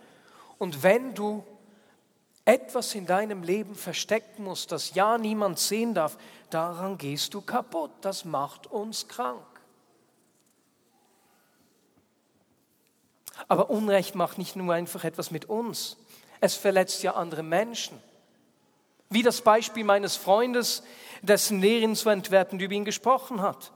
Und 0.57 0.83
wenn 0.83 1.13
du 1.13 1.43
etwas 2.45 2.95
in 2.95 3.05
deinem 3.05 3.43
Leben 3.43 3.75
verstecken 3.75 4.43
musst, 4.43 4.71
das 4.71 4.93
ja 4.93 5.17
niemand 5.17 5.59
sehen 5.59 5.93
darf, 5.93 6.17
daran 6.49 6.97
gehst 6.97 7.33
du 7.33 7.41
kaputt. 7.41 7.91
Das 8.01 8.25
macht 8.25 8.67
uns 8.67 9.07
krank. 9.07 9.43
Aber 13.47 13.69
Unrecht 13.69 14.15
macht 14.15 14.37
nicht 14.37 14.55
nur 14.55 14.73
einfach 14.73 15.03
etwas 15.03 15.31
mit 15.31 15.45
uns, 15.45 15.97
es 16.39 16.55
verletzt 16.55 17.03
ja 17.03 17.13
andere 17.13 17.43
Menschen. 17.43 18.01
Wie 19.09 19.23
das 19.23 19.41
Beispiel 19.41 19.83
meines 19.83 20.15
Freundes, 20.17 20.83
dessen 21.21 21.61
Lehrerin 21.61 21.95
so 21.95 22.09
entwertend 22.09 22.61
über 22.61 22.73
ihn 22.73 22.85
gesprochen 22.85 23.41
hat. 23.41 23.71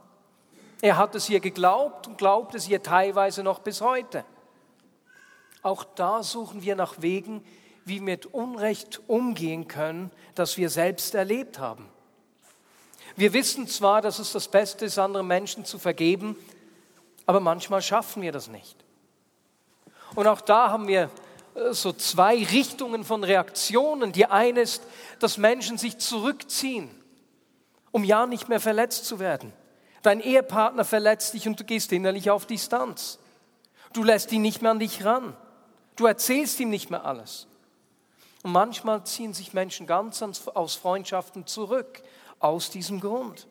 Er 0.81 0.97
hat 0.97 1.15
es 1.15 1.29
ihr 1.29 1.39
geglaubt 1.39 2.07
und 2.07 2.17
glaubt 2.17 2.55
es 2.55 2.67
ihr 2.67 2.83
teilweise 2.83 3.43
noch 3.43 3.59
bis 3.59 3.81
heute. 3.81 4.25
Auch 5.61 5.83
da 5.83 6.23
suchen 6.23 6.63
wir 6.63 6.75
nach 6.75 7.01
Wegen, 7.01 7.45
wie 7.85 7.95
wir 7.95 8.01
mit 8.01 8.25
Unrecht 8.27 8.99
umgehen 9.07 9.67
können, 9.67 10.11
das 10.35 10.57
wir 10.57 10.69
selbst 10.69 11.15
erlebt 11.15 11.59
haben. 11.59 11.87
Wir 13.15 13.33
wissen 13.33 13.67
zwar, 13.67 14.01
dass 14.01 14.19
es 14.19 14.31
das 14.31 14.47
Beste 14.47 14.85
ist, 14.85 14.97
anderen 14.97 15.27
Menschen 15.27 15.65
zu 15.65 15.77
vergeben, 15.77 16.35
aber 17.25 17.39
manchmal 17.39 17.81
schaffen 17.81 18.21
wir 18.21 18.31
das 18.31 18.47
nicht. 18.47 18.83
Und 20.15 20.27
auch 20.27 20.41
da 20.41 20.69
haben 20.69 20.87
wir 20.87 21.09
so 21.71 21.93
zwei 21.93 22.43
Richtungen 22.43 23.03
von 23.03 23.23
Reaktionen. 23.23 24.11
Die 24.11 24.25
eine 24.25 24.61
ist, 24.61 24.83
dass 25.19 25.37
Menschen 25.37 25.77
sich 25.77 25.97
zurückziehen, 25.97 26.89
um 27.91 28.03
ja 28.03 28.25
nicht 28.25 28.49
mehr 28.49 28.59
verletzt 28.59 29.05
zu 29.05 29.19
werden. 29.19 29.53
Dein 30.01 30.19
Ehepartner 30.19 30.85
verletzt 30.85 31.33
dich 31.33 31.47
und 31.47 31.59
du 31.59 31.63
gehst 31.63 31.91
innerlich 31.91 32.31
auf 32.31 32.45
Distanz. 32.45 33.19
Du 33.93 34.03
lässt 34.03 34.31
ihn 34.31 34.41
nicht 34.41 34.61
mehr 34.61 34.71
an 34.71 34.79
dich 34.79 35.05
ran. 35.05 35.35
Du 35.95 36.05
erzählst 36.05 36.59
ihm 36.59 36.69
nicht 36.69 36.89
mehr 36.89 37.05
alles. 37.05 37.47
Und 38.43 38.53
manchmal 38.53 39.03
ziehen 39.05 39.33
sich 39.33 39.53
Menschen 39.53 39.85
ganz 39.85 40.21
aus 40.21 40.75
Freundschaften 40.75 41.45
zurück, 41.45 42.01
aus 42.39 42.71
diesem 42.71 42.99
Grund. 42.99 43.47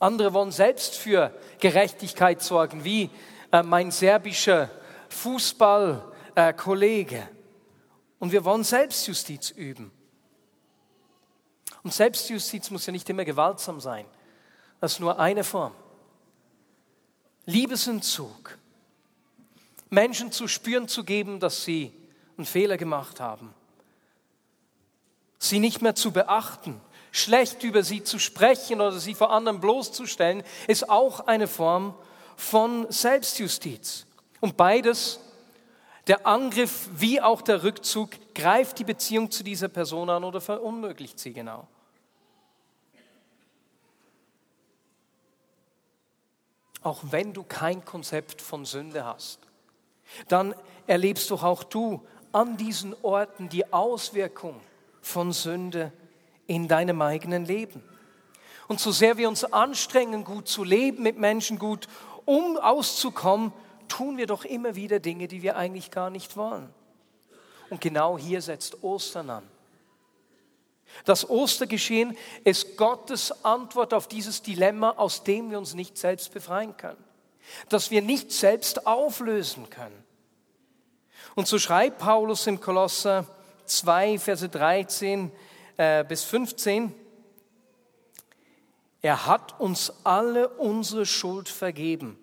Andere 0.00 0.32
wollen 0.32 0.52
selbst 0.52 0.96
für 0.96 1.32
Gerechtigkeit 1.60 2.42
sorgen, 2.42 2.84
wie 2.84 3.10
äh, 3.52 3.62
mein 3.62 3.90
serbischer 3.90 4.70
Fußballkollege. 6.38 7.28
Und 8.20 8.30
wir 8.30 8.44
wollen 8.44 8.62
Selbstjustiz 8.62 9.50
üben. 9.50 9.90
Und 11.82 11.92
Selbstjustiz 11.92 12.70
muss 12.70 12.86
ja 12.86 12.92
nicht 12.92 13.08
immer 13.10 13.24
gewaltsam 13.24 13.80
sein. 13.80 14.06
Das 14.80 14.92
ist 14.92 15.00
nur 15.00 15.18
eine 15.18 15.42
Form. 15.42 15.74
Liebesentzug. 17.46 18.56
Menschen 19.90 20.30
zu 20.30 20.46
spüren 20.46 20.86
zu 20.86 21.02
geben, 21.02 21.40
dass 21.40 21.64
sie 21.64 21.92
einen 22.36 22.46
Fehler 22.46 22.76
gemacht 22.76 23.20
haben. 23.20 23.52
Sie 25.38 25.58
nicht 25.58 25.82
mehr 25.82 25.94
zu 25.94 26.12
beachten, 26.12 26.80
schlecht 27.10 27.64
über 27.64 27.82
sie 27.82 28.04
zu 28.04 28.18
sprechen 28.18 28.80
oder 28.80 28.98
sie 28.98 29.14
vor 29.14 29.32
anderen 29.32 29.60
bloßzustellen, 29.60 30.44
ist 30.68 30.88
auch 30.88 31.20
eine 31.20 31.48
Form 31.48 31.94
von 32.36 32.86
Selbstjustiz. 32.90 34.06
Und 34.40 34.56
beides, 34.56 35.18
der 36.08 36.26
Angriff 36.26 36.88
wie 36.94 37.20
auch 37.20 37.42
der 37.42 37.62
Rückzug, 37.62 38.10
greift 38.34 38.78
die 38.78 38.84
Beziehung 38.84 39.30
zu 39.30 39.44
dieser 39.44 39.68
Person 39.68 40.08
an 40.08 40.24
oder 40.24 40.40
verunmöglicht 40.40 41.18
sie 41.18 41.34
genau. 41.34 41.68
Auch 46.82 47.00
wenn 47.10 47.34
du 47.34 47.42
kein 47.42 47.84
Konzept 47.84 48.40
von 48.40 48.64
Sünde 48.64 49.04
hast, 49.04 49.40
dann 50.28 50.54
erlebst 50.86 51.30
doch 51.30 51.42
auch 51.42 51.62
du 51.62 52.06
an 52.32 52.56
diesen 52.56 52.94
Orten 53.02 53.50
die 53.50 53.70
Auswirkung 53.72 54.60
von 55.02 55.32
Sünde 55.32 55.92
in 56.46 56.68
deinem 56.68 57.02
eigenen 57.02 57.44
Leben. 57.44 57.82
Und 58.68 58.80
so 58.80 58.92
sehr 58.92 59.18
wir 59.18 59.28
uns 59.28 59.44
anstrengen, 59.44 60.24
gut 60.24 60.48
zu 60.48 60.64
leben, 60.64 61.02
mit 61.02 61.18
Menschen 61.18 61.58
gut 61.58 61.88
um 62.24 62.56
auszukommen, 62.56 63.52
tun 63.88 64.16
wir 64.16 64.26
doch 64.26 64.44
immer 64.44 64.74
wieder 64.74 65.00
Dinge, 65.00 65.28
die 65.28 65.42
wir 65.42 65.56
eigentlich 65.56 65.90
gar 65.90 66.10
nicht 66.10 66.36
wollen. 66.36 66.72
Und 67.70 67.80
genau 67.80 68.18
hier 68.18 68.40
setzt 68.40 68.82
Ostern 68.82 69.30
an. 69.30 69.50
Das 71.04 71.28
Ostergeschehen 71.28 72.16
ist 72.44 72.76
Gottes 72.76 73.44
Antwort 73.44 73.92
auf 73.92 74.08
dieses 74.08 74.42
Dilemma, 74.42 74.92
aus 74.92 75.22
dem 75.22 75.50
wir 75.50 75.58
uns 75.58 75.74
nicht 75.74 75.98
selbst 75.98 76.32
befreien 76.32 76.76
können, 76.76 77.02
das 77.68 77.90
wir 77.90 78.00
nicht 78.00 78.32
selbst 78.32 78.86
auflösen 78.86 79.68
können. 79.68 80.04
Und 81.34 81.46
so 81.46 81.58
schreibt 81.58 81.98
Paulus 81.98 82.46
im 82.46 82.60
Kolosser 82.60 83.26
2, 83.66 84.18
Verse 84.18 84.48
13 84.48 85.30
äh, 85.76 86.04
bis 86.04 86.24
15, 86.24 86.94
er 89.02 89.26
hat 89.26 89.60
uns 89.60 89.92
alle 90.04 90.48
unsere 90.48 91.06
Schuld 91.06 91.48
vergeben 91.48 92.18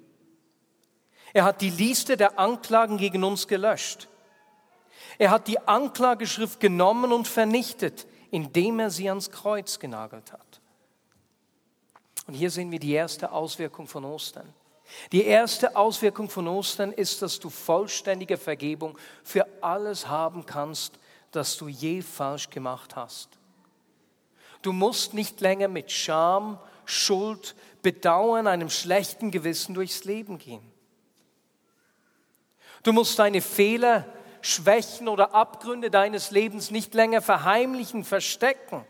er 1.36 1.44
hat 1.44 1.60
die 1.60 1.70
Liste 1.70 2.16
der 2.16 2.40
Anklagen 2.40 2.98
gegen 2.98 3.26
uns 3.26 3.46
gelöscht. 3.50 4.08
Er 5.18 5.32
hat 5.32 5.50
die 5.50 5.60
Anklageschrift 5.60 6.62
genommen 6.62 7.12
und 7.12 7.28
vernichtet, 7.28 8.08
indem 8.32 8.80
er 8.80 8.90
sie 8.90 9.10
ans 9.10 9.32
Kreuz 9.32 9.78
genagelt 9.78 10.32
hat. 10.32 10.62
Und 12.26 12.36
hier 12.36 12.50
sehen 12.50 12.72
wir 12.72 12.80
die 12.80 12.94
erste 12.94 13.34
Auswirkung 13.34 13.86
von 13.86 14.06
Ostern. 14.06 14.48
Die 15.12 15.26
erste 15.26 15.76
Auswirkung 15.76 16.30
von 16.30 16.48
Ostern 16.48 16.94
ist, 16.94 17.22
dass 17.22 17.38
du 17.38 17.50
vollständige 17.50 18.38
Vergebung 18.38 18.98
für 19.22 19.46
alles 19.60 20.08
haben 20.08 20.46
kannst, 20.46 20.94
das 21.32 21.58
du 21.58 21.68
je 21.68 22.02
falsch 22.02 22.50
gemacht 22.50 22.96
hast. 22.96 23.28
Du 24.62 24.72
musst 24.72 25.14
nicht 25.14 25.42
länger 25.42 25.68
mit 25.68 25.92
Scham, 25.92 26.60
Schuld, 26.86 27.56
Bedauern, 27.82 28.48
einem 28.48 28.70
schlechten 28.70 29.32
Gewissen 29.32 29.74
durchs 29.74 30.06
Leben 30.06 30.38
gehen. 30.38 30.75
Du 32.86 32.94
musst 32.94 33.18
deine 33.18 33.42
Fehler, 33.42 34.06
Schwächen 34.42 35.08
oder 35.08 35.34
Abgründe 35.34 35.90
deines 35.90 36.30
Lebens 36.30 36.70
nicht 36.70 36.94
länger 36.94 37.20
verheimlichen, 37.20 38.04
verstecken. 38.04 38.86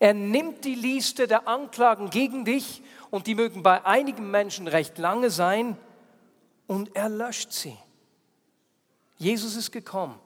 Er 0.00 0.12
nimmt 0.12 0.64
die 0.64 0.74
Liste 0.74 1.28
der 1.28 1.46
Anklagen 1.46 2.10
gegen 2.10 2.44
dich 2.44 2.82
und 3.10 3.28
die 3.28 3.36
mögen 3.36 3.62
bei 3.62 3.84
einigen 3.86 4.28
Menschen 4.32 4.66
recht 4.66 4.98
lange 4.98 5.30
sein 5.30 5.78
und 6.66 6.96
er 6.96 7.08
löscht 7.08 7.52
sie. 7.52 7.76
Jesus 9.18 9.54
ist 9.54 9.70
gekommen, 9.70 10.18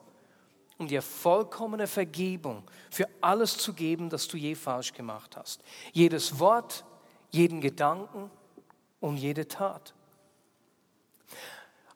um 0.78 0.88
dir 0.88 1.02
vollkommene 1.02 1.86
Vergebung 1.86 2.62
für 2.90 3.06
alles 3.20 3.58
zu 3.58 3.74
geben, 3.74 4.08
das 4.08 4.26
du 4.26 4.38
je 4.38 4.54
falsch 4.54 4.94
gemacht 4.94 5.36
hast. 5.36 5.60
Jedes 5.92 6.38
Wort, 6.38 6.86
jeden 7.28 7.60
Gedanken 7.60 8.30
und 9.00 9.18
jede 9.18 9.48
Tat. 9.48 9.92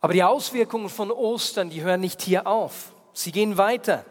Aber 0.05 0.13
die 0.13 0.23
Auswirkungen 0.23 0.91
von 0.91 1.11
Ostern, 1.11 1.71
die 1.71 1.81
hören 1.81 2.03
nicht 2.03 2.21
hier 2.21 2.47
auf. 2.47 2.93
Sie 3.15 3.33
gehen 3.33 3.57
weiter. 3.57 4.05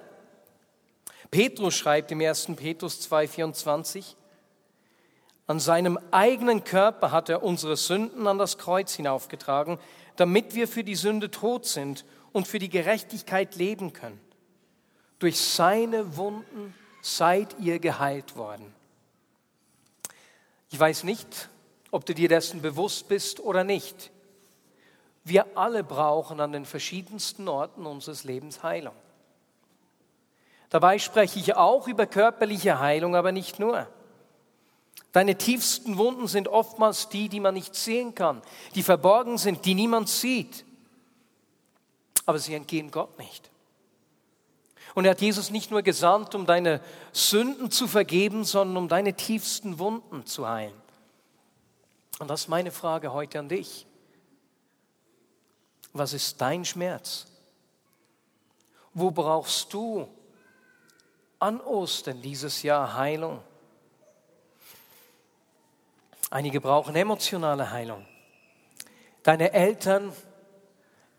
Petrus 1.29 1.75
schreibt 1.75 2.11
im 2.11 2.19
1. 2.19 2.47
Petrus 2.55 3.07
2,24, 3.07 4.15
An 5.45 5.59
seinem 5.59 5.99
eigenen 6.09 6.63
Körper 6.63 7.11
hat 7.11 7.29
er 7.29 7.43
unsere 7.43 7.77
Sünden 7.77 8.25
an 8.25 8.39
das 8.39 8.57
Kreuz 8.57 8.95
hinaufgetragen, 8.95 9.77
damit 10.15 10.55
wir 10.55 10.67
für 10.67 10.83
die 10.83 10.95
Sünde 10.95 11.29
tot 11.29 11.67
sind 11.67 12.05
und 12.31 12.47
für 12.47 12.57
die 12.57 12.69
Gerechtigkeit 12.69 13.55
leben 13.55 13.93
können. 13.93 14.19
Durch 15.19 15.39
seine 15.39 16.17
Wunden 16.17 16.73
seid 17.03 17.59
ihr 17.59 17.77
geheilt 17.77 18.35
worden. 18.35 18.73
Ich 20.71 20.79
weiß 20.79 21.03
nicht, 21.03 21.49
ob 21.91 22.03
du 22.07 22.15
dir 22.15 22.29
dessen 22.29 22.63
bewusst 22.63 23.07
bist 23.07 23.39
oder 23.39 23.63
nicht. 23.63 24.09
Wir 25.23 25.57
alle 25.57 25.83
brauchen 25.83 26.39
an 26.39 26.51
den 26.51 26.65
verschiedensten 26.65 27.47
Orten 27.47 27.85
unseres 27.85 28.23
Lebens 28.23 28.63
Heilung. 28.63 28.95
Dabei 30.69 30.99
spreche 30.99 31.39
ich 31.39 31.55
auch 31.55 31.87
über 31.87 32.07
körperliche 32.07 32.79
Heilung, 32.79 33.15
aber 33.15 33.31
nicht 33.31 33.59
nur. 33.59 33.87
Deine 35.11 35.37
tiefsten 35.37 35.97
Wunden 35.97 36.27
sind 36.27 36.47
oftmals 36.47 37.09
die, 37.09 37.29
die 37.29 37.39
man 37.39 37.53
nicht 37.53 37.75
sehen 37.75 38.15
kann, 38.15 38.41
die 38.73 38.81
verborgen 38.81 39.37
sind, 39.37 39.65
die 39.65 39.75
niemand 39.75 40.09
sieht. 40.09 40.65
Aber 42.25 42.39
sie 42.39 42.55
entgehen 42.55 42.89
Gott 42.89 43.17
nicht. 43.19 43.51
Und 44.95 45.05
er 45.05 45.11
hat 45.11 45.21
Jesus 45.21 45.49
nicht 45.51 45.71
nur 45.71 45.81
gesandt, 45.81 46.35
um 46.35 46.45
deine 46.45 46.81
Sünden 47.11 47.71
zu 47.71 47.87
vergeben, 47.87 48.43
sondern 48.43 48.77
um 48.77 48.87
deine 48.87 49.13
tiefsten 49.13 49.79
Wunden 49.79 50.25
zu 50.25 50.47
heilen. 50.47 50.73
Und 52.19 52.29
das 52.29 52.41
ist 52.41 52.47
meine 52.47 52.71
Frage 52.71 53.13
heute 53.13 53.39
an 53.39 53.49
dich. 53.49 53.85
Was 55.93 56.13
ist 56.13 56.41
dein 56.41 56.65
Schmerz? 56.65 57.27
Wo 58.93 59.11
brauchst 59.11 59.73
du 59.73 60.07
an 61.39 61.61
Ostern 61.61 62.21
dieses 62.21 62.63
Jahr 62.63 62.95
Heilung? 62.95 63.41
Einige 66.29 66.59
brauchen 66.59 66.95
emotionale 66.95 67.69
Heilung. 67.69 68.05
Deine 69.21 69.53
Eltern, 69.53 70.11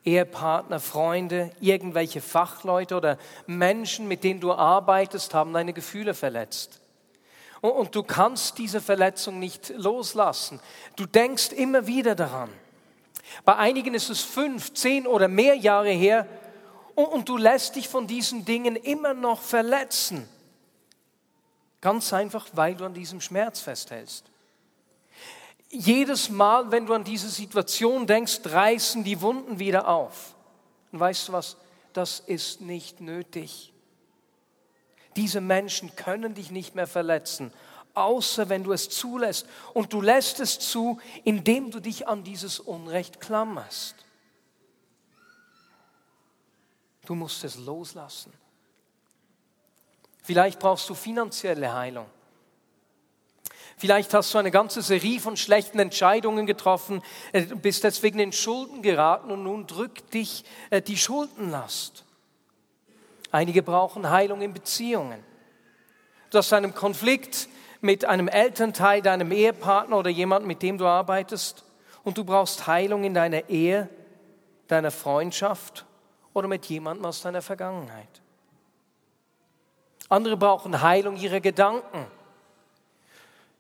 Ehepartner, 0.05 0.81
Freunde, 0.81 1.51
irgendwelche 1.61 2.21
Fachleute 2.21 2.97
oder 2.97 3.19
Menschen, 3.47 4.09
mit 4.09 4.25
denen 4.25 4.41
du 4.41 4.53
arbeitest, 4.53 5.33
haben 5.35 5.53
deine 5.53 5.73
Gefühle 5.73 6.15
verletzt. 6.15 6.81
Und 7.61 7.95
du 7.95 8.03
kannst 8.03 8.59
diese 8.59 8.81
Verletzung 8.81 9.39
nicht 9.39 9.71
loslassen. 9.71 10.61
Du 10.97 11.07
denkst 11.07 11.53
immer 11.53 11.87
wieder 11.87 12.15
daran. 12.15 12.51
Bei 13.45 13.57
einigen 13.57 13.95
ist 13.95 14.11
es 14.11 14.21
fünf, 14.21 14.75
zehn 14.75 15.07
oder 15.07 15.29
mehr 15.29 15.55
Jahre 15.55 15.91
her 15.91 16.27
und 16.95 17.29
du 17.29 17.37
lässt 17.37 17.77
dich 17.77 17.89
von 17.89 18.07
diesen 18.07 18.45
Dingen 18.45 18.77
immer 18.77 19.15
noch 19.15 19.41
verletzen. 19.41 20.29
Ganz 21.81 22.13
einfach, 22.13 22.47
weil 22.53 22.75
du 22.75 22.85
an 22.85 22.95
diesem 22.95 23.21
Schmerz 23.21 23.61
festhältst 23.61 24.25
jedes 25.75 26.31
Mal, 26.31 26.71
wenn 26.71 26.87
du 26.87 26.95
an 26.95 27.05
diese 27.05 27.29
Situation 27.29 28.07
denkst, 28.07 28.41
reißen 28.45 29.05
die 29.05 29.21
Wunden 29.21 29.59
wieder 29.59 29.89
auf. 29.89 30.35
Und 30.93 31.01
weißt 31.01 31.29
du 31.29 31.33
was? 31.33 31.57
Das 31.93 32.21
ist 32.21 32.61
nicht 32.61 33.01
nötig. 33.01 33.73
Diese 35.17 35.41
Menschen 35.41 35.95
können 35.97 36.35
dich 36.35 36.51
nicht 36.51 36.75
mehr 36.75 36.87
verletzen, 36.87 37.53
außer 37.95 38.49
wenn 38.49 38.65
du 38.65 38.73
es 38.73 38.91
zulässt. 38.91 39.47
Und 39.73 39.93
du 39.93 40.01
lässt 40.01 40.41
es 40.41 40.59
zu, 40.59 40.99
indem 41.25 41.71
du 41.71 41.81
dich 41.81 42.09
an 42.09 42.25
dieses 42.25 42.61
Unrecht 42.61 43.21
klammerst. 43.21 43.95
Du 47.07 47.15
musst 47.15 47.45
es 47.45 47.57
loslassen. 47.57 48.33
Vielleicht 50.23 50.59
brauchst 50.59 50.89
du 50.89 50.95
finanzielle 50.95 51.75
Heilung. 51.75 52.07
Vielleicht 53.77 54.15
hast 54.15 54.33
du 54.33 54.39
eine 54.39 54.51
ganze 54.51 54.83
Serie 54.83 55.21
von 55.21 55.37
schlechten 55.37 55.79
Entscheidungen 55.79 56.47
getroffen, 56.47 57.03
äh, 57.33 57.43
bist 57.43 57.85
deswegen 57.85 58.21
in 58.21 58.33
Schulden 58.33 58.83
geraten 58.83 59.31
und 59.31 59.43
nun 59.43 59.67
drückt 59.67 60.15
dich 60.15 60.45
äh, 60.71 60.81
die 60.81 60.97
Schuldenlast. 60.97 62.05
Einige 63.33 63.63
brauchen 63.63 64.09
Heilung 64.09 64.43
in 64.43 64.55
Beziehungen. 64.55 65.23
Du 66.31 66.39
hast 66.39 66.53
einen 66.53 66.75
Konflikt 66.75 67.49
mit 67.85 68.07
einem 68.07 68.29
Elternteil, 68.29 69.03
deinem 69.03 69.31
Ehepartner 69.31 69.99
oder 69.99 70.09
jemand, 70.09 70.47
mit 70.47 70.63
dem 70.63 70.79
du 70.79 70.87
arbeitest 70.87 71.65
und 72.03 72.17
du 72.17 72.25
brauchst 72.25 72.67
Heilung 72.67 73.05
in 73.05 73.13
deiner 73.13 73.51
Ehe, 73.51 73.91
deiner 74.69 74.91
Freundschaft 74.91 75.85
oder 76.33 76.49
mit 76.49 76.65
jemandem 76.65 77.05
aus 77.05 77.21
deiner 77.21 77.43
Vergangenheit. 77.43 78.23
Andere 80.09 80.39
brauchen 80.39 80.81
Heilung 80.81 81.17
ihrer 81.17 81.41
Gedanken. 81.41 82.07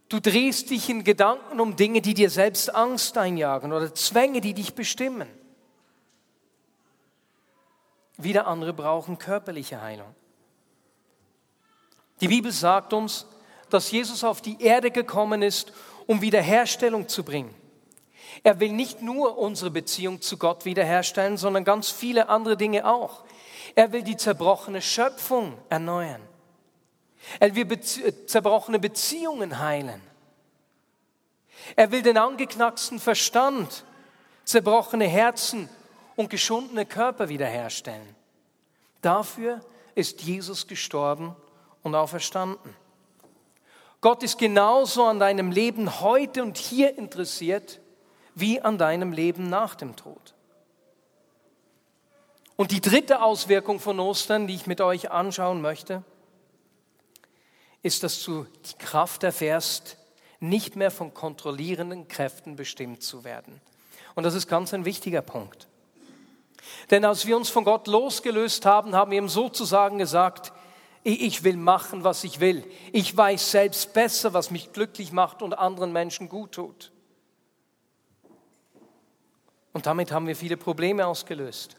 Du 0.08 0.20
drehst 0.20 0.70
dich 0.70 0.88
in 0.88 1.04
Gedanken 1.04 1.60
um 1.60 1.76
Dinge, 1.76 2.00
die 2.00 2.14
dir 2.14 2.30
selbst 2.30 2.74
Angst 2.74 3.18
einjagen 3.18 3.74
oder 3.74 3.94
Zwänge, 3.94 4.40
die 4.40 4.54
dich 4.54 4.74
bestimmen. 4.74 5.28
Wieder 8.16 8.46
andere 8.46 8.72
brauchen 8.72 9.18
körperliche 9.18 9.82
Heilung. 9.82 10.14
Die 12.22 12.28
Bibel 12.28 12.52
sagt 12.52 12.94
uns, 12.94 13.26
dass 13.74 13.90
Jesus 13.90 14.22
auf 14.22 14.40
die 14.40 14.62
Erde 14.62 14.90
gekommen 14.90 15.42
ist, 15.42 15.72
um 16.06 16.20
Wiederherstellung 16.20 17.08
zu 17.08 17.24
bringen. 17.24 17.54
Er 18.44 18.60
will 18.60 18.72
nicht 18.72 19.02
nur 19.02 19.36
unsere 19.36 19.70
Beziehung 19.70 20.20
zu 20.20 20.36
Gott 20.36 20.64
wiederherstellen, 20.64 21.36
sondern 21.36 21.64
ganz 21.64 21.90
viele 21.90 22.28
andere 22.28 22.56
Dinge 22.56 22.86
auch. 22.86 23.24
Er 23.74 23.90
will 23.92 24.02
die 24.02 24.16
zerbrochene 24.16 24.80
Schöpfung 24.80 25.58
erneuern. 25.68 26.20
Er 27.40 27.54
will 27.54 27.64
Bezie 27.64 28.26
zerbrochene 28.26 28.78
Beziehungen 28.78 29.58
heilen. 29.58 30.00
Er 31.74 31.90
will 31.90 32.02
den 32.02 32.18
angeknacksten 32.18 33.00
Verstand, 33.00 33.84
zerbrochene 34.44 35.06
Herzen 35.06 35.68
und 36.16 36.30
geschundene 36.30 36.86
Körper 36.86 37.28
wiederherstellen. 37.28 38.14
Dafür 39.00 39.60
ist 39.94 40.22
Jesus 40.22 40.66
gestorben 40.66 41.34
und 41.82 41.94
auferstanden. 41.94 42.83
Gott 44.04 44.22
ist 44.22 44.36
genauso 44.36 45.06
an 45.06 45.18
deinem 45.18 45.50
Leben 45.50 46.02
heute 46.02 46.42
und 46.42 46.58
hier 46.58 46.98
interessiert 46.98 47.80
wie 48.34 48.60
an 48.60 48.76
deinem 48.76 49.12
Leben 49.12 49.48
nach 49.48 49.74
dem 49.74 49.96
Tod. 49.96 50.34
Und 52.54 52.70
die 52.70 52.82
dritte 52.82 53.22
Auswirkung 53.22 53.80
von 53.80 53.98
Ostern, 53.98 54.46
die 54.46 54.56
ich 54.56 54.66
mit 54.66 54.82
euch 54.82 55.10
anschauen 55.10 55.62
möchte, 55.62 56.02
ist, 57.82 58.02
dass 58.02 58.22
du 58.22 58.46
die 58.66 58.76
Kraft 58.76 59.22
erfährst, 59.22 59.96
nicht 60.38 60.76
mehr 60.76 60.90
von 60.90 61.14
kontrollierenden 61.14 62.06
Kräften 62.06 62.56
bestimmt 62.56 63.02
zu 63.02 63.24
werden. 63.24 63.58
Und 64.14 64.24
das 64.24 64.34
ist 64.34 64.48
ganz 64.48 64.74
ein 64.74 64.84
wichtiger 64.84 65.22
Punkt. 65.22 65.66
Denn 66.90 67.06
als 67.06 67.24
wir 67.24 67.38
uns 67.38 67.48
von 67.48 67.64
Gott 67.64 67.86
losgelöst 67.86 68.66
haben, 68.66 68.94
haben 68.94 69.12
wir 69.12 69.18
ihm 69.18 69.30
sozusagen 69.30 69.96
gesagt, 69.96 70.52
ich 71.04 71.44
will 71.44 71.58
machen, 71.58 72.02
was 72.02 72.24
ich 72.24 72.40
will. 72.40 72.64
Ich 72.92 73.14
weiß 73.14 73.50
selbst 73.50 73.92
besser, 73.92 74.32
was 74.32 74.50
mich 74.50 74.72
glücklich 74.72 75.12
macht 75.12 75.42
und 75.42 75.52
anderen 75.52 75.92
Menschen 75.92 76.30
gut 76.30 76.52
tut. 76.52 76.92
Und 79.74 79.86
damit 79.86 80.12
haben 80.12 80.26
wir 80.26 80.34
viele 80.34 80.56
Probleme 80.56 81.06
ausgelöst. 81.06 81.76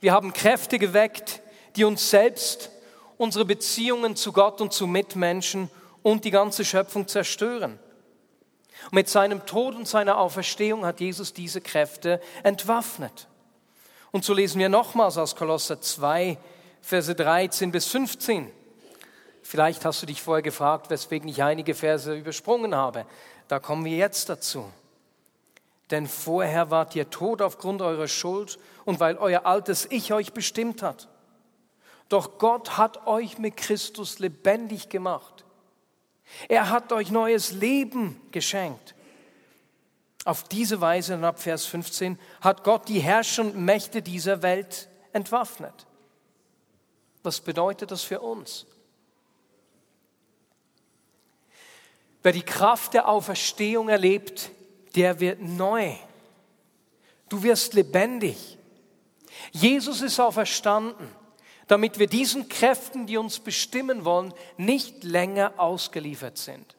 Wir 0.00 0.12
haben 0.12 0.32
Kräfte 0.32 0.78
geweckt, 0.78 1.42
die 1.74 1.84
uns 1.84 2.10
selbst 2.10 2.70
unsere 3.16 3.44
Beziehungen 3.44 4.14
zu 4.14 4.32
Gott 4.32 4.60
und 4.60 4.72
zu 4.72 4.86
Mitmenschen 4.86 5.68
und 6.02 6.24
die 6.24 6.30
ganze 6.30 6.64
Schöpfung 6.64 7.08
zerstören. 7.08 7.80
Und 8.84 8.92
mit 8.92 9.08
seinem 9.08 9.46
Tod 9.46 9.74
und 9.74 9.88
seiner 9.88 10.18
Auferstehung 10.18 10.84
hat 10.84 11.00
Jesus 11.00 11.32
diese 11.32 11.60
Kräfte 11.60 12.20
entwaffnet. 12.42 13.28
Und 14.10 14.24
so 14.24 14.34
lesen 14.34 14.58
wir 14.58 14.68
nochmals 14.68 15.18
aus 15.18 15.34
Kolosser 15.34 15.80
2, 15.80 16.38
Verse 16.82 17.14
13 17.14 17.72
bis 17.72 17.86
15. 17.86 18.50
Vielleicht 19.42 19.84
hast 19.84 20.02
du 20.02 20.06
dich 20.06 20.20
vorher 20.20 20.42
gefragt, 20.42 20.90
weswegen 20.90 21.28
ich 21.28 21.42
einige 21.42 21.74
Verse 21.74 22.14
übersprungen 22.14 22.74
habe. 22.74 23.06
Da 23.48 23.58
kommen 23.58 23.84
wir 23.84 23.96
jetzt 23.96 24.28
dazu. 24.28 24.70
Denn 25.90 26.06
vorher 26.06 26.70
wart 26.70 26.96
ihr 26.96 27.08
tot 27.10 27.40
aufgrund 27.42 27.82
eurer 27.82 28.08
Schuld 28.08 28.58
und 28.84 28.98
weil 28.98 29.16
euer 29.16 29.46
altes 29.46 29.86
Ich 29.90 30.12
euch 30.12 30.32
bestimmt 30.32 30.82
hat. 30.82 31.08
Doch 32.08 32.38
Gott 32.38 32.76
hat 32.76 33.06
euch 33.06 33.38
mit 33.38 33.56
Christus 33.56 34.18
lebendig 34.18 34.88
gemacht. 34.88 35.44
Er 36.48 36.70
hat 36.70 36.92
euch 36.92 37.10
neues 37.10 37.52
Leben 37.52 38.20
geschenkt. 38.32 38.94
Auf 40.24 40.44
diese 40.44 40.80
Weise, 40.80 41.14
und 41.14 41.24
ab 41.24 41.40
Vers 41.40 41.66
15, 41.66 42.18
hat 42.40 42.64
Gott 42.64 42.88
die 42.88 43.00
herrschenden 43.00 43.64
Mächte 43.64 44.02
dieser 44.02 44.42
Welt 44.42 44.88
entwaffnet. 45.12 45.86
Was 47.22 47.40
bedeutet 47.40 47.90
das 47.90 48.02
für 48.02 48.20
uns? 48.20 48.66
Wer 52.22 52.32
die 52.32 52.42
Kraft 52.42 52.94
der 52.94 53.08
Auferstehung 53.08 53.88
erlebt, 53.88 54.50
der 54.94 55.20
wird 55.20 55.40
neu. 55.40 55.94
Du 57.28 57.42
wirst 57.42 57.74
lebendig. 57.74 58.58
Jesus 59.52 60.02
ist 60.02 60.20
auferstanden 60.20 61.08
damit 61.72 61.98
wir 61.98 62.06
diesen 62.06 62.50
Kräften, 62.50 63.06
die 63.06 63.16
uns 63.16 63.38
bestimmen 63.38 64.04
wollen, 64.04 64.34
nicht 64.58 65.04
länger 65.04 65.54
ausgeliefert 65.56 66.36
sind. 66.36 66.76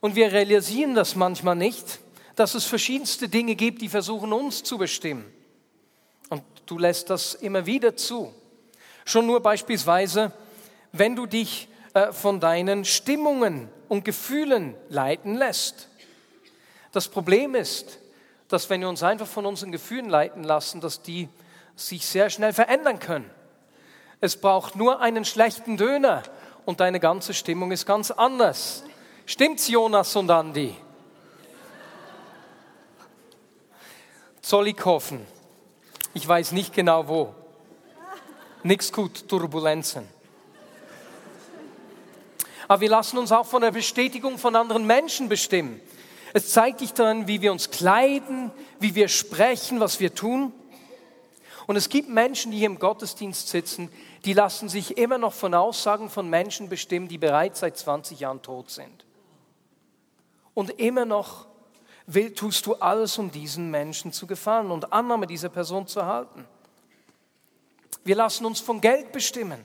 Und 0.00 0.16
wir 0.16 0.32
realisieren 0.32 0.94
das 0.94 1.16
manchmal 1.16 1.56
nicht, 1.56 2.00
dass 2.34 2.54
es 2.54 2.64
verschiedenste 2.64 3.28
Dinge 3.28 3.54
gibt, 3.54 3.82
die 3.82 3.90
versuchen 3.90 4.32
uns 4.32 4.62
zu 4.62 4.78
bestimmen. 4.78 5.30
Und 6.30 6.42
du 6.64 6.78
lässt 6.78 7.10
das 7.10 7.34
immer 7.34 7.66
wieder 7.66 7.94
zu. 7.94 8.32
Schon 9.04 9.26
nur 9.26 9.40
beispielsweise, 9.40 10.32
wenn 10.92 11.16
du 11.16 11.26
dich 11.26 11.68
äh, 11.94 12.12
von 12.12 12.40
deinen 12.40 12.84
Stimmungen 12.84 13.68
und 13.88 14.04
Gefühlen 14.04 14.74
leiten 14.88 15.36
lässt. 15.36 15.88
Das 16.92 17.08
Problem 17.08 17.54
ist, 17.54 17.98
dass 18.48 18.70
wenn 18.70 18.80
wir 18.80 18.88
uns 18.88 19.02
einfach 19.02 19.26
von 19.26 19.46
unseren 19.46 19.72
Gefühlen 19.72 20.08
leiten 20.08 20.44
lassen, 20.44 20.80
dass 20.80 21.02
die 21.02 21.28
sich 21.76 22.06
sehr 22.06 22.30
schnell 22.30 22.52
verändern 22.52 22.98
können. 22.98 23.30
Es 24.20 24.36
braucht 24.36 24.76
nur 24.76 25.00
einen 25.00 25.24
schlechten 25.24 25.76
Döner 25.76 26.22
und 26.64 26.80
deine 26.80 27.00
ganze 27.00 27.34
Stimmung 27.34 27.72
ist 27.72 27.84
ganz 27.84 28.10
anders. 28.10 28.84
Stimmt's, 29.26 29.68
Jonas 29.68 30.14
und 30.16 30.30
Andi? 30.30 30.74
Zollikofen. 34.40 35.26
Ich 36.12 36.26
weiß 36.26 36.52
nicht 36.52 36.72
genau 36.72 37.08
wo. 37.08 37.34
Nix 38.64 38.90
gut, 38.90 39.28
Turbulenzen. 39.28 40.08
Aber 42.66 42.80
wir 42.80 42.88
lassen 42.88 43.18
uns 43.18 43.30
auch 43.30 43.44
von 43.44 43.60
der 43.60 43.72
Bestätigung 43.72 44.38
von 44.38 44.56
anderen 44.56 44.86
Menschen 44.86 45.28
bestimmen. 45.28 45.82
Es 46.32 46.50
zeigt 46.50 46.80
dich 46.80 46.94
dann, 46.94 47.28
wie 47.28 47.42
wir 47.42 47.52
uns 47.52 47.70
kleiden, 47.70 48.50
wie 48.80 48.94
wir 48.94 49.08
sprechen, 49.08 49.80
was 49.80 50.00
wir 50.00 50.14
tun. 50.14 50.50
Und 51.66 51.76
es 51.76 51.90
gibt 51.90 52.08
Menschen, 52.08 52.52
die 52.52 52.58
hier 52.58 52.66
im 52.68 52.78
Gottesdienst 52.78 53.48
sitzen, 53.48 53.90
die 54.24 54.32
lassen 54.32 54.70
sich 54.70 54.96
immer 54.96 55.18
noch 55.18 55.34
von 55.34 55.52
Aussagen 55.52 56.08
von 56.08 56.30
Menschen 56.30 56.70
bestimmen, 56.70 57.06
die 57.06 57.18
bereits 57.18 57.60
seit 57.60 57.76
20 57.76 58.20
Jahren 58.20 58.40
tot 58.40 58.70
sind. 58.70 59.04
Und 60.54 60.70
immer 60.80 61.04
noch 61.04 61.48
will, 62.06 62.32
tust 62.32 62.64
du 62.64 62.76
alles, 62.76 63.18
um 63.18 63.30
diesen 63.30 63.70
Menschen 63.70 64.10
zu 64.10 64.26
gefallen 64.26 64.70
und 64.70 64.90
Annahme 64.90 65.26
dieser 65.26 65.50
Person 65.50 65.86
zu 65.86 66.00
erhalten. 66.00 66.46
Wir 68.02 68.16
lassen 68.16 68.44
uns 68.44 68.60
von 68.60 68.80
Geld 68.80 69.12
bestimmen. 69.12 69.64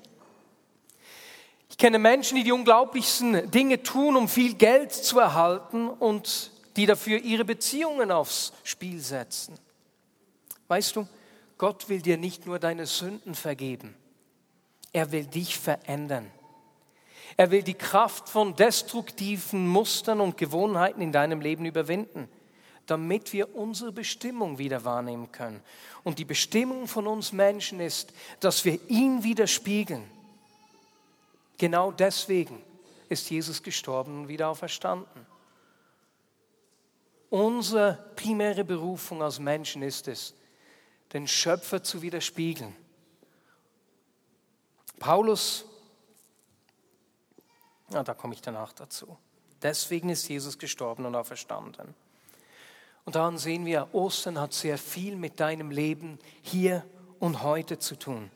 Ich 1.70 1.78
kenne 1.78 2.00
Menschen, 2.00 2.36
die 2.36 2.44
die 2.44 2.52
unglaublichsten 2.52 3.50
Dinge 3.52 3.82
tun, 3.82 4.16
um 4.16 4.28
viel 4.28 4.56
Geld 4.56 4.92
zu 4.92 5.20
erhalten 5.20 5.90
und 5.90 6.52
die 6.76 6.86
dafür 6.86 7.20
ihre 7.20 7.46
Beziehungen 7.46 8.12
aufs 8.12 8.54
Spiel 8.64 9.00
setzen. 9.00 9.56
Weißt 10.68 10.96
du, 10.96 11.08
Gott 11.58 11.90
will 11.90 12.02
dir 12.02 12.18
nicht 12.18 12.46
nur 12.46 12.60
deine 12.60 12.86
Sünden 12.86 13.36
vergeben, 13.36 13.96
er 14.94 15.12
will 15.12 15.26
dich 15.26 15.58
verändern. 15.58 16.32
Er 17.38 17.52
will 17.52 17.64
die 17.64 17.74
Kraft 17.74 18.28
von 18.28 18.56
destruktiven 18.56 19.68
Mustern 19.68 20.20
und 20.20 20.38
Gewohnheiten 20.38 21.02
in 21.02 21.12
deinem 21.12 21.42
Leben 21.42 21.66
überwinden, 21.66 22.28
damit 22.90 23.34
wir 23.34 23.56
unsere 23.56 23.92
Bestimmung 23.92 24.58
wieder 24.58 24.86
wahrnehmen 24.86 25.32
können. 25.32 25.62
Und 26.04 26.20
die 26.20 26.26
Bestimmung 26.26 26.88
von 26.88 27.08
uns 27.08 27.32
Menschen 27.32 27.80
ist, 27.80 28.14
dass 28.40 28.66
wir 28.66 28.80
ihn 28.90 29.24
widerspiegeln 29.24 30.10
Genau 31.60 31.92
deswegen 31.92 32.64
ist 33.10 33.30
Jesus 33.30 33.62
gestorben 33.62 34.22
und 34.22 34.28
wieder 34.30 34.48
auferstanden. 34.48 35.26
Unsere 37.30 38.12
primäre 38.16 38.64
Berufung 38.64 39.22
als 39.22 39.40
Menschen 39.40 39.84
ist 39.84 40.08
es, 40.08 40.34
den 41.12 41.28
Schöpfer 41.28 41.84
zu 41.84 42.02
widerspiegeln. 42.02 42.74
Paulus, 45.00 45.66
ja, 47.90 48.04
da 48.04 48.14
komme 48.14 48.34
ich 48.36 48.42
danach 48.42 48.72
dazu. 48.72 49.18
Deswegen 49.62 50.10
ist 50.10 50.30
Jesus 50.30 50.58
gestorben 50.58 51.06
und 51.06 51.16
auferstanden. 51.16 51.94
Und 53.06 53.16
daran 53.16 53.38
sehen 53.38 53.66
wir, 53.66 53.88
Ostern 53.94 54.40
hat 54.40 54.54
sehr 54.54 54.78
viel 54.78 55.16
mit 55.16 55.40
deinem 55.40 55.72
Leben 55.72 56.20
hier 56.42 56.86
und 57.20 57.44
heute 57.44 57.80
zu 57.80 57.96
tun. 57.96 58.30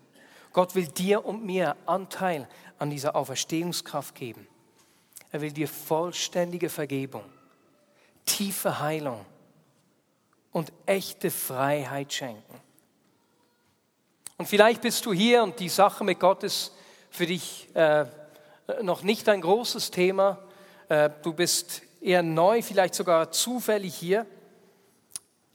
Gott 0.52 0.76
will 0.76 0.88
dir 0.88 1.26
und 1.26 1.44
mir 1.44 1.76
Anteil 1.86 2.48
an 2.78 2.90
dieser 2.90 3.16
Auferstehungskraft 3.16 4.16
geben. 4.16 4.48
Er 5.32 5.42
will 5.42 5.52
dir 5.52 5.68
vollständige 5.68 6.70
Vergebung, 6.70 7.24
tiefe 8.26 8.80
Heilung 8.80 9.26
und 10.52 10.72
echte 10.86 11.32
Freiheit 11.32 12.14
schenken. 12.14 12.62
Und 14.38 14.48
vielleicht 14.48 14.82
bist 14.82 15.06
du 15.06 15.14
hier 15.14 15.44
und 15.44 15.60
die 15.60 15.70
Sache 15.70 16.04
mit 16.04 16.20
Gott 16.20 16.44
ist 16.44 16.74
für 17.10 17.26
dich 17.26 17.74
äh, 17.76 18.06
noch 18.82 19.04
nicht 19.04 19.30
ein 19.30 19.42
großes 19.42 19.92
Thema. 19.92 20.40
Äh, 20.90 21.10
du 21.22 21.34
bist 21.34 21.82
eher 22.02 22.24
neu, 22.24 22.62
vielleicht 22.62 22.96
sogar 22.96 23.32
zufällig 23.32 23.96
hier. 23.96 24.26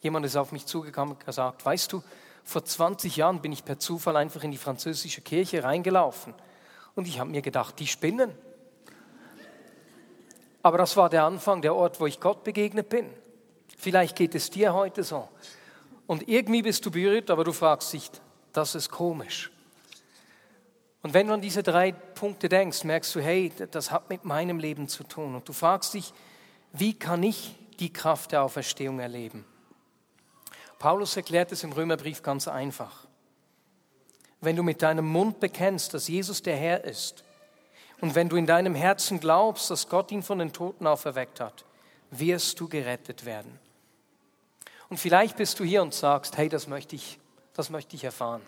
Jemand 0.00 0.24
ist 0.26 0.36
auf 0.36 0.52
mich 0.52 0.66
zugekommen 0.66 1.14
und 1.14 1.24
gesagt, 1.24 1.64
weißt 1.64 1.92
du, 1.92 2.02
vor 2.44 2.64
20 2.64 3.16
Jahren 3.16 3.42
bin 3.42 3.52
ich 3.52 3.64
per 3.64 3.78
Zufall 3.78 4.16
einfach 4.16 4.42
in 4.42 4.50
die 4.50 4.56
französische 4.56 5.20
Kirche 5.20 5.64
reingelaufen. 5.64 6.34
Und 6.94 7.06
ich 7.06 7.20
habe 7.20 7.30
mir 7.30 7.42
gedacht, 7.42 7.78
die 7.78 7.86
spinnen. 7.86 8.32
Aber 10.62 10.78
das 10.78 10.96
war 10.96 11.10
der 11.10 11.24
Anfang, 11.24 11.62
der 11.62 11.74
Ort, 11.74 12.00
wo 12.00 12.06
ich 12.06 12.20
Gott 12.20 12.44
begegnet 12.44 12.88
bin. 12.88 13.10
Vielleicht 13.76 14.16
geht 14.16 14.34
es 14.34 14.50
dir 14.50 14.74
heute 14.74 15.04
so. 15.04 15.28
Und 16.06 16.28
irgendwie 16.28 16.62
bist 16.62 16.84
du 16.86 16.90
berührt, 16.90 17.30
aber 17.30 17.44
du 17.44 17.52
fragst 17.52 17.92
dich, 17.92 18.10
das 18.52 18.74
ist 18.74 18.90
komisch. 18.90 19.50
Und 21.02 21.14
wenn 21.14 21.28
du 21.28 21.34
an 21.34 21.40
diese 21.40 21.62
drei 21.62 21.92
Punkte 21.92 22.48
denkst, 22.48 22.84
merkst 22.84 23.14
du, 23.14 23.20
hey, 23.20 23.52
das 23.70 23.90
hat 23.90 24.08
mit 24.08 24.24
meinem 24.24 24.58
Leben 24.58 24.88
zu 24.88 25.04
tun. 25.04 25.34
Und 25.34 25.48
du 25.48 25.52
fragst 25.52 25.94
dich, 25.94 26.12
wie 26.72 26.98
kann 26.98 27.22
ich 27.22 27.56
die 27.78 27.92
Kraft 27.92 28.32
der 28.32 28.42
Auferstehung 28.42 28.98
erleben? 28.98 29.44
Paulus 30.78 31.16
erklärt 31.16 31.52
es 31.52 31.64
im 31.64 31.72
Römerbrief 31.72 32.22
ganz 32.22 32.48
einfach. 32.48 33.06
Wenn 34.40 34.56
du 34.56 34.62
mit 34.62 34.82
deinem 34.82 35.06
Mund 35.06 35.40
bekennst, 35.40 35.94
dass 35.94 36.08
Jesus 36.08 36.42
der 36.42 36.56
Herr 36.56 36.84
ist, 36.84 37.24
und 38.00 38.14
wenn 38.14 38.28
du 38.28 38.36
in 38.36 38.46
deinem 38.46 38.74
Herzen 38.74 39.18
glaubst, 39.18 39.70
dass 39.70 39.88
Gott 39.88 40.12
ihn 40.12 40.22
von 40.22 40.38
den 40.38 40.52
Toten 40.52 40.86
auferweckt 40.86 41.40
hat, 41.40 41.64
wirst 42.10 42.60
du 42.60 42.68
gerettet 42.68 43.24
werden. 43.24 43.58
Und 44.88 44.98
vielleicht 44.98 45.36
bist 45.36 45.58
du 45.58 45.64
hier 45.64 45.82
und 45.82 45.92
sagst, 45.92 46.36
hey, 46.36 46.48
das 46.48 46.68
möchte 46.68 46.94
ich, 46.94 47.18
das 47.54 47.70
möchte 47.70 47.96
ich 47.96 48.04
erfahren. 48.04 48.42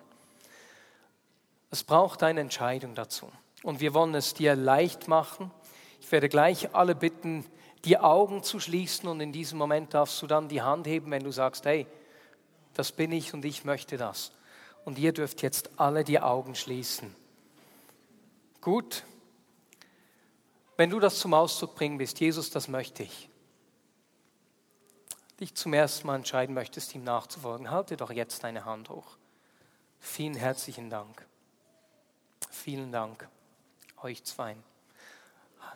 Es 1.71 1.83
braucht 1.83 2.23
eine 2.23 2.40
Entscheidung 2.40 2.95
dazu. 2.95 3.31
Und 3.62 3.81
wir 3.81 3.93
wollen 3.93 4.14
es 4.14 4.35
dir 4.35 4.55
leicht 4.55 5.09
machen. 5.09 5.51
Ich 6.01 6.11
werde 6.12 6.29
gleich 6.29 6.75
alle 6.75 6.95
bitten, 6.95 7.45
die 7.85 7.99
Augen 7.99 8.43
zu 8.43 8.61
schließen 8.61 9.09
und 9.09 9.21
in 9.21 9.33
diesem 9.33 9.59
Moment 9.59 9.95
darfst 9.95 10.21
du 10.23 10.27
dann 10.27 10.49
die 10.49 10.62
Hand 10.62 10.87
heben, 10.87 11.11
wenn 11.11 11.25
du 11.25 11.31
sagst, 11.31 11.64
hey, 11.66 11.87
das 12.74 12.92
bin 12.92 13.12
ich 13.12 13.35
und 13.35 13.44
ich 13.44 13.64
möchte 13.64 13.96
das. 13.96 14.33
Und 14.85 14.98
ihr 14.98 15.12
dürft 15.12 15.42
jetzt 15.42 15.70
alle 15.76 16.04
die 16.04 16.20
Augen 16.20 16.54
schließen. 16.54 17.14
Gut. 18.61 19.04
Wenn 20.76 20.90
du 20.90 20.98
das 20.98 21.18
zum 21.18 21.35
Ausdruck 21.35 21.74
bringen 21.74 21.98
willst, 21.98 22.20
Jesus, 22.20 22.50
das 22.50 22.68
möchte 22.68 23.02
ich. 23.02 23.28
Dich 25.38 25.54
zum 25.54 25.74
ersten 25.74 26.06
Mal 26.06 26.16
entscheiden 26.16 26.54
möchtest, 26.54 26.94
ihm 26.94 27.04
nachzufolgen, 27.04 27.70
halte 27.70 27.96
doch 27.96 28.11
jetzt 28.11 28.44
deine 28.44 28.64
Hand 28.64 28.88
hoch. 28.88 29.16
Vielen 29.98 30.35
herzlichen 30.35 30.90
Dank. 30.90 31.26
Vielen 32.50 32.92
Dank 32.92 33.28
euch 34.02 34.24
zweien. 34.24 34.62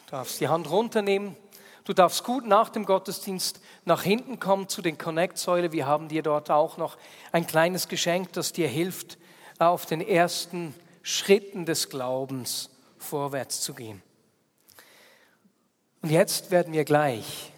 Du 0.06 0.10
darfst 0.10 0.40
die 0.40 0.48
Hand 0.48 0.70
runternehmen. 0.70 1.36
Du 1.84 1.92
darfst 1.92 2.24
gut 2.24 2.46
nach 2.46 2.70
dem 2.70 2.86
Gottesdienst 2.86 3.60
nach 3.84 4.02
hinten 4.02 4.40
kommen 4.40 4.68
zu 4.68 4.80
den 4.80 4.96
Connect-Säule. 4.96 5.72
Wir 5.72 5.86
haben 5.86 6.08
dir 6.08 6.22
dort 6.22 6.50
auch 6.50 6.78
noch 6.78 6.96
ein 7.30 7.46
kleines 7.46 7.88
Geschenk, 7.88 8.32
das 8.32 8.52
dir 8.52 8.68
hilft, 8.68 9.18
auf 9.58 9.84
den 9.84 10.00
ersten 10.00 10.74
Schritten 11.02 11.66
des 11.66 11.90
Glaubens 11.90 12.70
vorwärts 12.96 13.60
zu 13.60 13.74
gehen. 13.74 14.02
Und 16.00 16.10
jetzt 16.10 16.50
werden 16.50 16.72
wir 16.72 16.84
gleich 16.84 17.52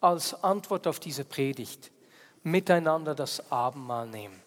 als 0.00 0.44
Antwort 0.44 0.86
auf 0.86 1.00
diese 1.00 1.24
Predigt 1.24 1.90
miteinander 2.44 3.14
das 3.14 3.50
Abendmahl 3.50 4.06
nehmen. 4.06 4.43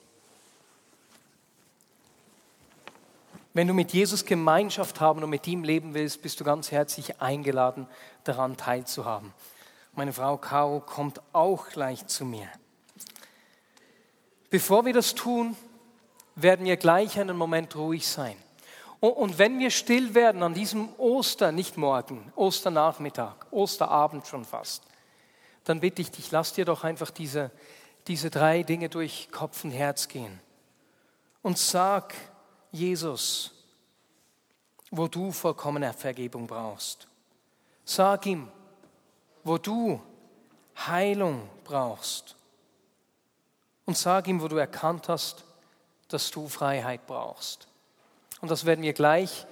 Wenn 3.58 3.68
du 3.68 3.74
mit 3.74 3.92
Jesus 3.92 4.24
Gemeinschaft 4.24 5.02
haben 5.02 5.24
und 5.24 5.32
mit 5.32 5.48
ihm 5.48 5.64
leben 5.64 5.96
willst, 5.96 6.22
bist 6.22 6.40
du 6.40 6.44
ganz 6.44 6.70
herzlich 6.70 7.20
eingeladen, 7.20 7.88
daran 8.24 8.56
teilzuhaben. 8.56 9.34
Meine 9.96 10.14
Frau 10.14 10.38
Caro 10.38 10.80
kommt 10.80 11.24
auch 11.34 11.70
gleich 11.70 12.06
zu 12.06 12.24
mir. 12.24 12.48
Bevor 14.52 14.86
wir 14.86 14.94
das 14.94 15.16
tun, 15.16 15.58
werden 16.36 16.68
wir 16.68 16.78
gleich 16.78 17.20
einen 17.20 17.36
Moment 17.36 17.76
ruhig 17.76 18.08
sein. 18.08 18.36
Und 19.00 19.40
wenn 19.40 19.58
wir 19.58 19.72
still 19.72 20.14
werden 20.14 20.44
an 20.44 20.54
diesem 20.54 20.90
Oster, 21.00 21.52
nicht 21.52 21.78
morgen, 21.78 22.32
Osternachmittag, 22.36 23.34
Osterabend 23.50 24.28
schon 24.28 24.46
fast, 24.46 24.84
dann 25.64 25.80
bitte 25.80 26.04
ich 26.04 26.12
dich, 26.12 26.30
lass 26.30 26.54
dir 26.54 26.66
doch 26.66 26.84
einfach 26.84 27.10
diese, 27.10 27.50
diese 28.06 28.30
drei 28.30 28.62
Dinge 28.62 28.90
durch 28.90 29.30
Kopf 29.32 29.64
und 29.64 29.72
Herz 29.72 30.10
gehen. 30.10 30.40
Und 31.42 31.58
sag, 31.58 32.14
Jesus, 32.72 33.52
wo 34.92 35.08
du 35.08 35.32
vollkommene 35.32 35.94
Vergebung 35.94 36.48
brauchst. 36.48 37.08
Sag 37.86 38.26
ihm, 38.26 38.48
wo 39.44 39.58
du 39.58 40.02
Heilung 40.76 41.50
brauchst. 41.64 42.36
Und 43.86 43.98
sag 43.98 44.28
ihm, 44.28 44.42
wo 44.42 44.48
du 44.48 44.58
erkannt 44.58 45.08
hast, 45.08 45.46
dass 46.10 46.32
du 46.32 46.48
Freiheit 46.48 47.08
brauchst. 47.08 47.68
Und 48.42 48.52
das 48.52 48.66
werden 48.66 48.82
wir 48.82 48.94
gleich 48.94 49.46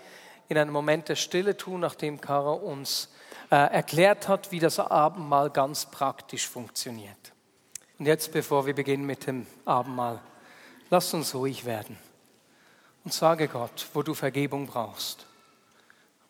in 0.48 0.58
einem 0.58 0.74
Moment 0.74 1.10
der 1.10 1.16
Stille 1.16 1.58
tun, 1.58 1.80
nachdem 1.80 2.22
Kara 2.22 2.52
uns 2.52 3.10
äh, 3.50 3.56
erklärt 3.56 4.28
hat, 4.28 4.52
wie 4.52 4.60
das 4.60 4.80
Abendmahl 4.80 5.50
ganz 5.50 5.86
praktisch 5.86 6.48
funktioniert. 6.48 7.34
Und 7.98 8.06
jetzt, 8.06 8.32
bevor 8.32 8.66
wir 8.66 8.76
beginnen 8.76 9.06
mit 9.06 9.26
dem 9.26 9.48
Abendmahl, 9.64 10.22
lass 10.90 11.14
uns 11.14 11.34
ruhig 11.34 11.66
werden 11.66 11.98
und 13.06 13.14
sage 13.14 13.48
Gott, 13.48 13.88
wo 13.94 14.02
du 14.02 14.14
Vergebung 14.14 14.66
brauchst, 14.66 15.26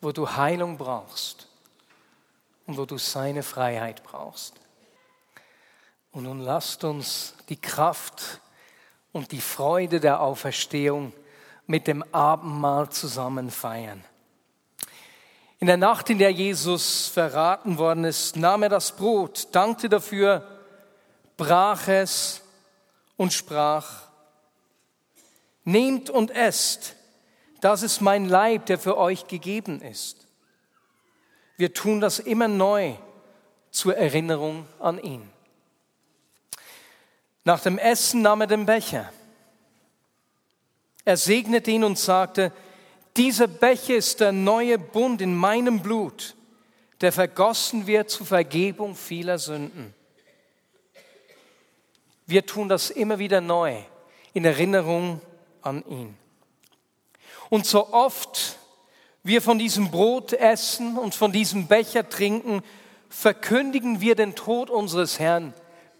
wo 0.00 0.12
du 0.12 0.36
Heilung 0.36 0.76
brauchst 0.76 1.48
und 2.66 2.76
wo 2.76 2.84
du 2.84 2.98
seine 2.98 3.42
Freiheit 3.42 4.04
brauchst. 4.04 4.54
Und 6.12 6.24
nun 6.24 6.40
lasst 6.40 6.84
uns 6.84 7.34
die 7.48 7.60
Kraft 7.60 8.40
und 9.12 9.32
die 9.32 9.40
Freude 9.40 10.00
der 10.00 10.20
Auferstehung 10.20 11.12
mit 11.66 11.86
dem 11.86 12.04
Abendmahl 12.14 12.90
zusammen 12.90 13.50
feiern. 13.50 14.04
In 15.58 15.66
der 15.68 15.78
Nacht, 15.78 16.10
in 16.10 16.18
der 16.18 16.30
Jesus 16.30 17.08
verraten 17.08 17.78
worden 17.78 18.04
ist, 18.04 18.36
nahm 18.36 18.62
er 18.62 18.68
das 18.68 18.94
Brot, 18.94 19.48
dankte 19.52 19.88
dafür, 19.88 20.46
brach 21.38 21.88
es 21.88 22.42
und 23.16 23.32
sprach, 23.32 24.05
Nehmt 25.66 26.10
und 26.10 26.30
esst, 26.30 26.94
das 27.60 27.82
ist 27.82 28.00
mein 28.00 28.28
Leib, 28.28 28.66
der 28.66 28.78
für 28.78 28.96
euch 28.96 29.26
gegeben 29.26 29.82
ist. 29.82 30.28
Wir 31.56 31.74
tun 31.74 32.00
das 32.00 32.20
immer 32.20 32.46
neu 32.46 32.94
zur 33.72 33.96
Erinnerung 33.96 34.68
an 34.78 35.02
ihn. 35.02 35.28
Nach 37.42 37.60
dem 37.60 37.78
Essen 37.78 38.22
nahm 38.22 38.42
er 38.42 38.46
den 38.46 38.64
Becher. 38.64 39.12
Er 41.04 41.16
segnete 41.16 41.72
ihn 41.72 41.82
und 41.82 41.98
sagte, 41.98 42.52
dieser 43.16 43.48
Becher 43.48 43.96
ist 43.96 44.20
der 44.20 44.30
neue 44.30 44.78
Bund 44.78 45.20
in 45.20 45.34
meinem 45.34 45.80
Blut, 45.82 46.36
der 47.00 47.10
vergossen 47.10 47.88
wird 47.88 48.08
zur 48.08 48.26
Vergebung 48.26 48.94
vieler 48.94 49.40
Sünden. 49.40 49.94
Wir 52.24 52.46
tun 52.46 52.68
das 52.68 52.90
immer 52.90 53.18
wieder 53.18 53.40
neu 53.40 53.82
in 54.32 54.44
Erinnerung 54.44 55.20
an 55.66 55.84
ihn. 55.88 56.16
Und 57.50 57.66
so 57.66 57.92
oft 57.92 58.58
wir 59.22 59.42
von 59.42 59.58
diesem 59.58 59.90
Brot 59.90 60.32
essen 60.32 60.96
und 60.96 61.14
von 61.14 61.32
diesem 61.32 61.66
Becher 61.66 62.08
trinken, 62.08 62.62
verkündigen 63.08 64.00
wir 64.00 64.14
den 64.14 64.34
Tod 64.34 64.70
unseres 64.70 65.18
Herrn, 65.18 65.52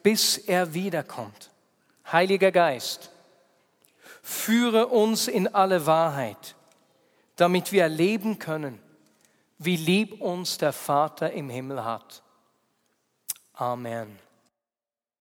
bis 0.02 0.38
er 0.38 0.74
wiederkommt. 0.74 1.50
Heiliger 2.10 2.52
Geist, 2.52 3.10
führe 4.22 4.86
uns 4.86 5.26
in 5.26 5.48
alle 5.48 5.86
Wahrheit, 5.86 6.54
damit 7.34 7.72
wir 7.72 7.82
erleben 7.82 8.38
können, 8.38 8.80
wie 9.58 9.76
lieb 9.76 10.20
uns 10.20 10.58
der 10.58 10.72
Vater 10.72 11.32
im 11.32 11.50
Himmel 11.50 11.84
hat. 11.84 12.22
Amen. 13.54 14.25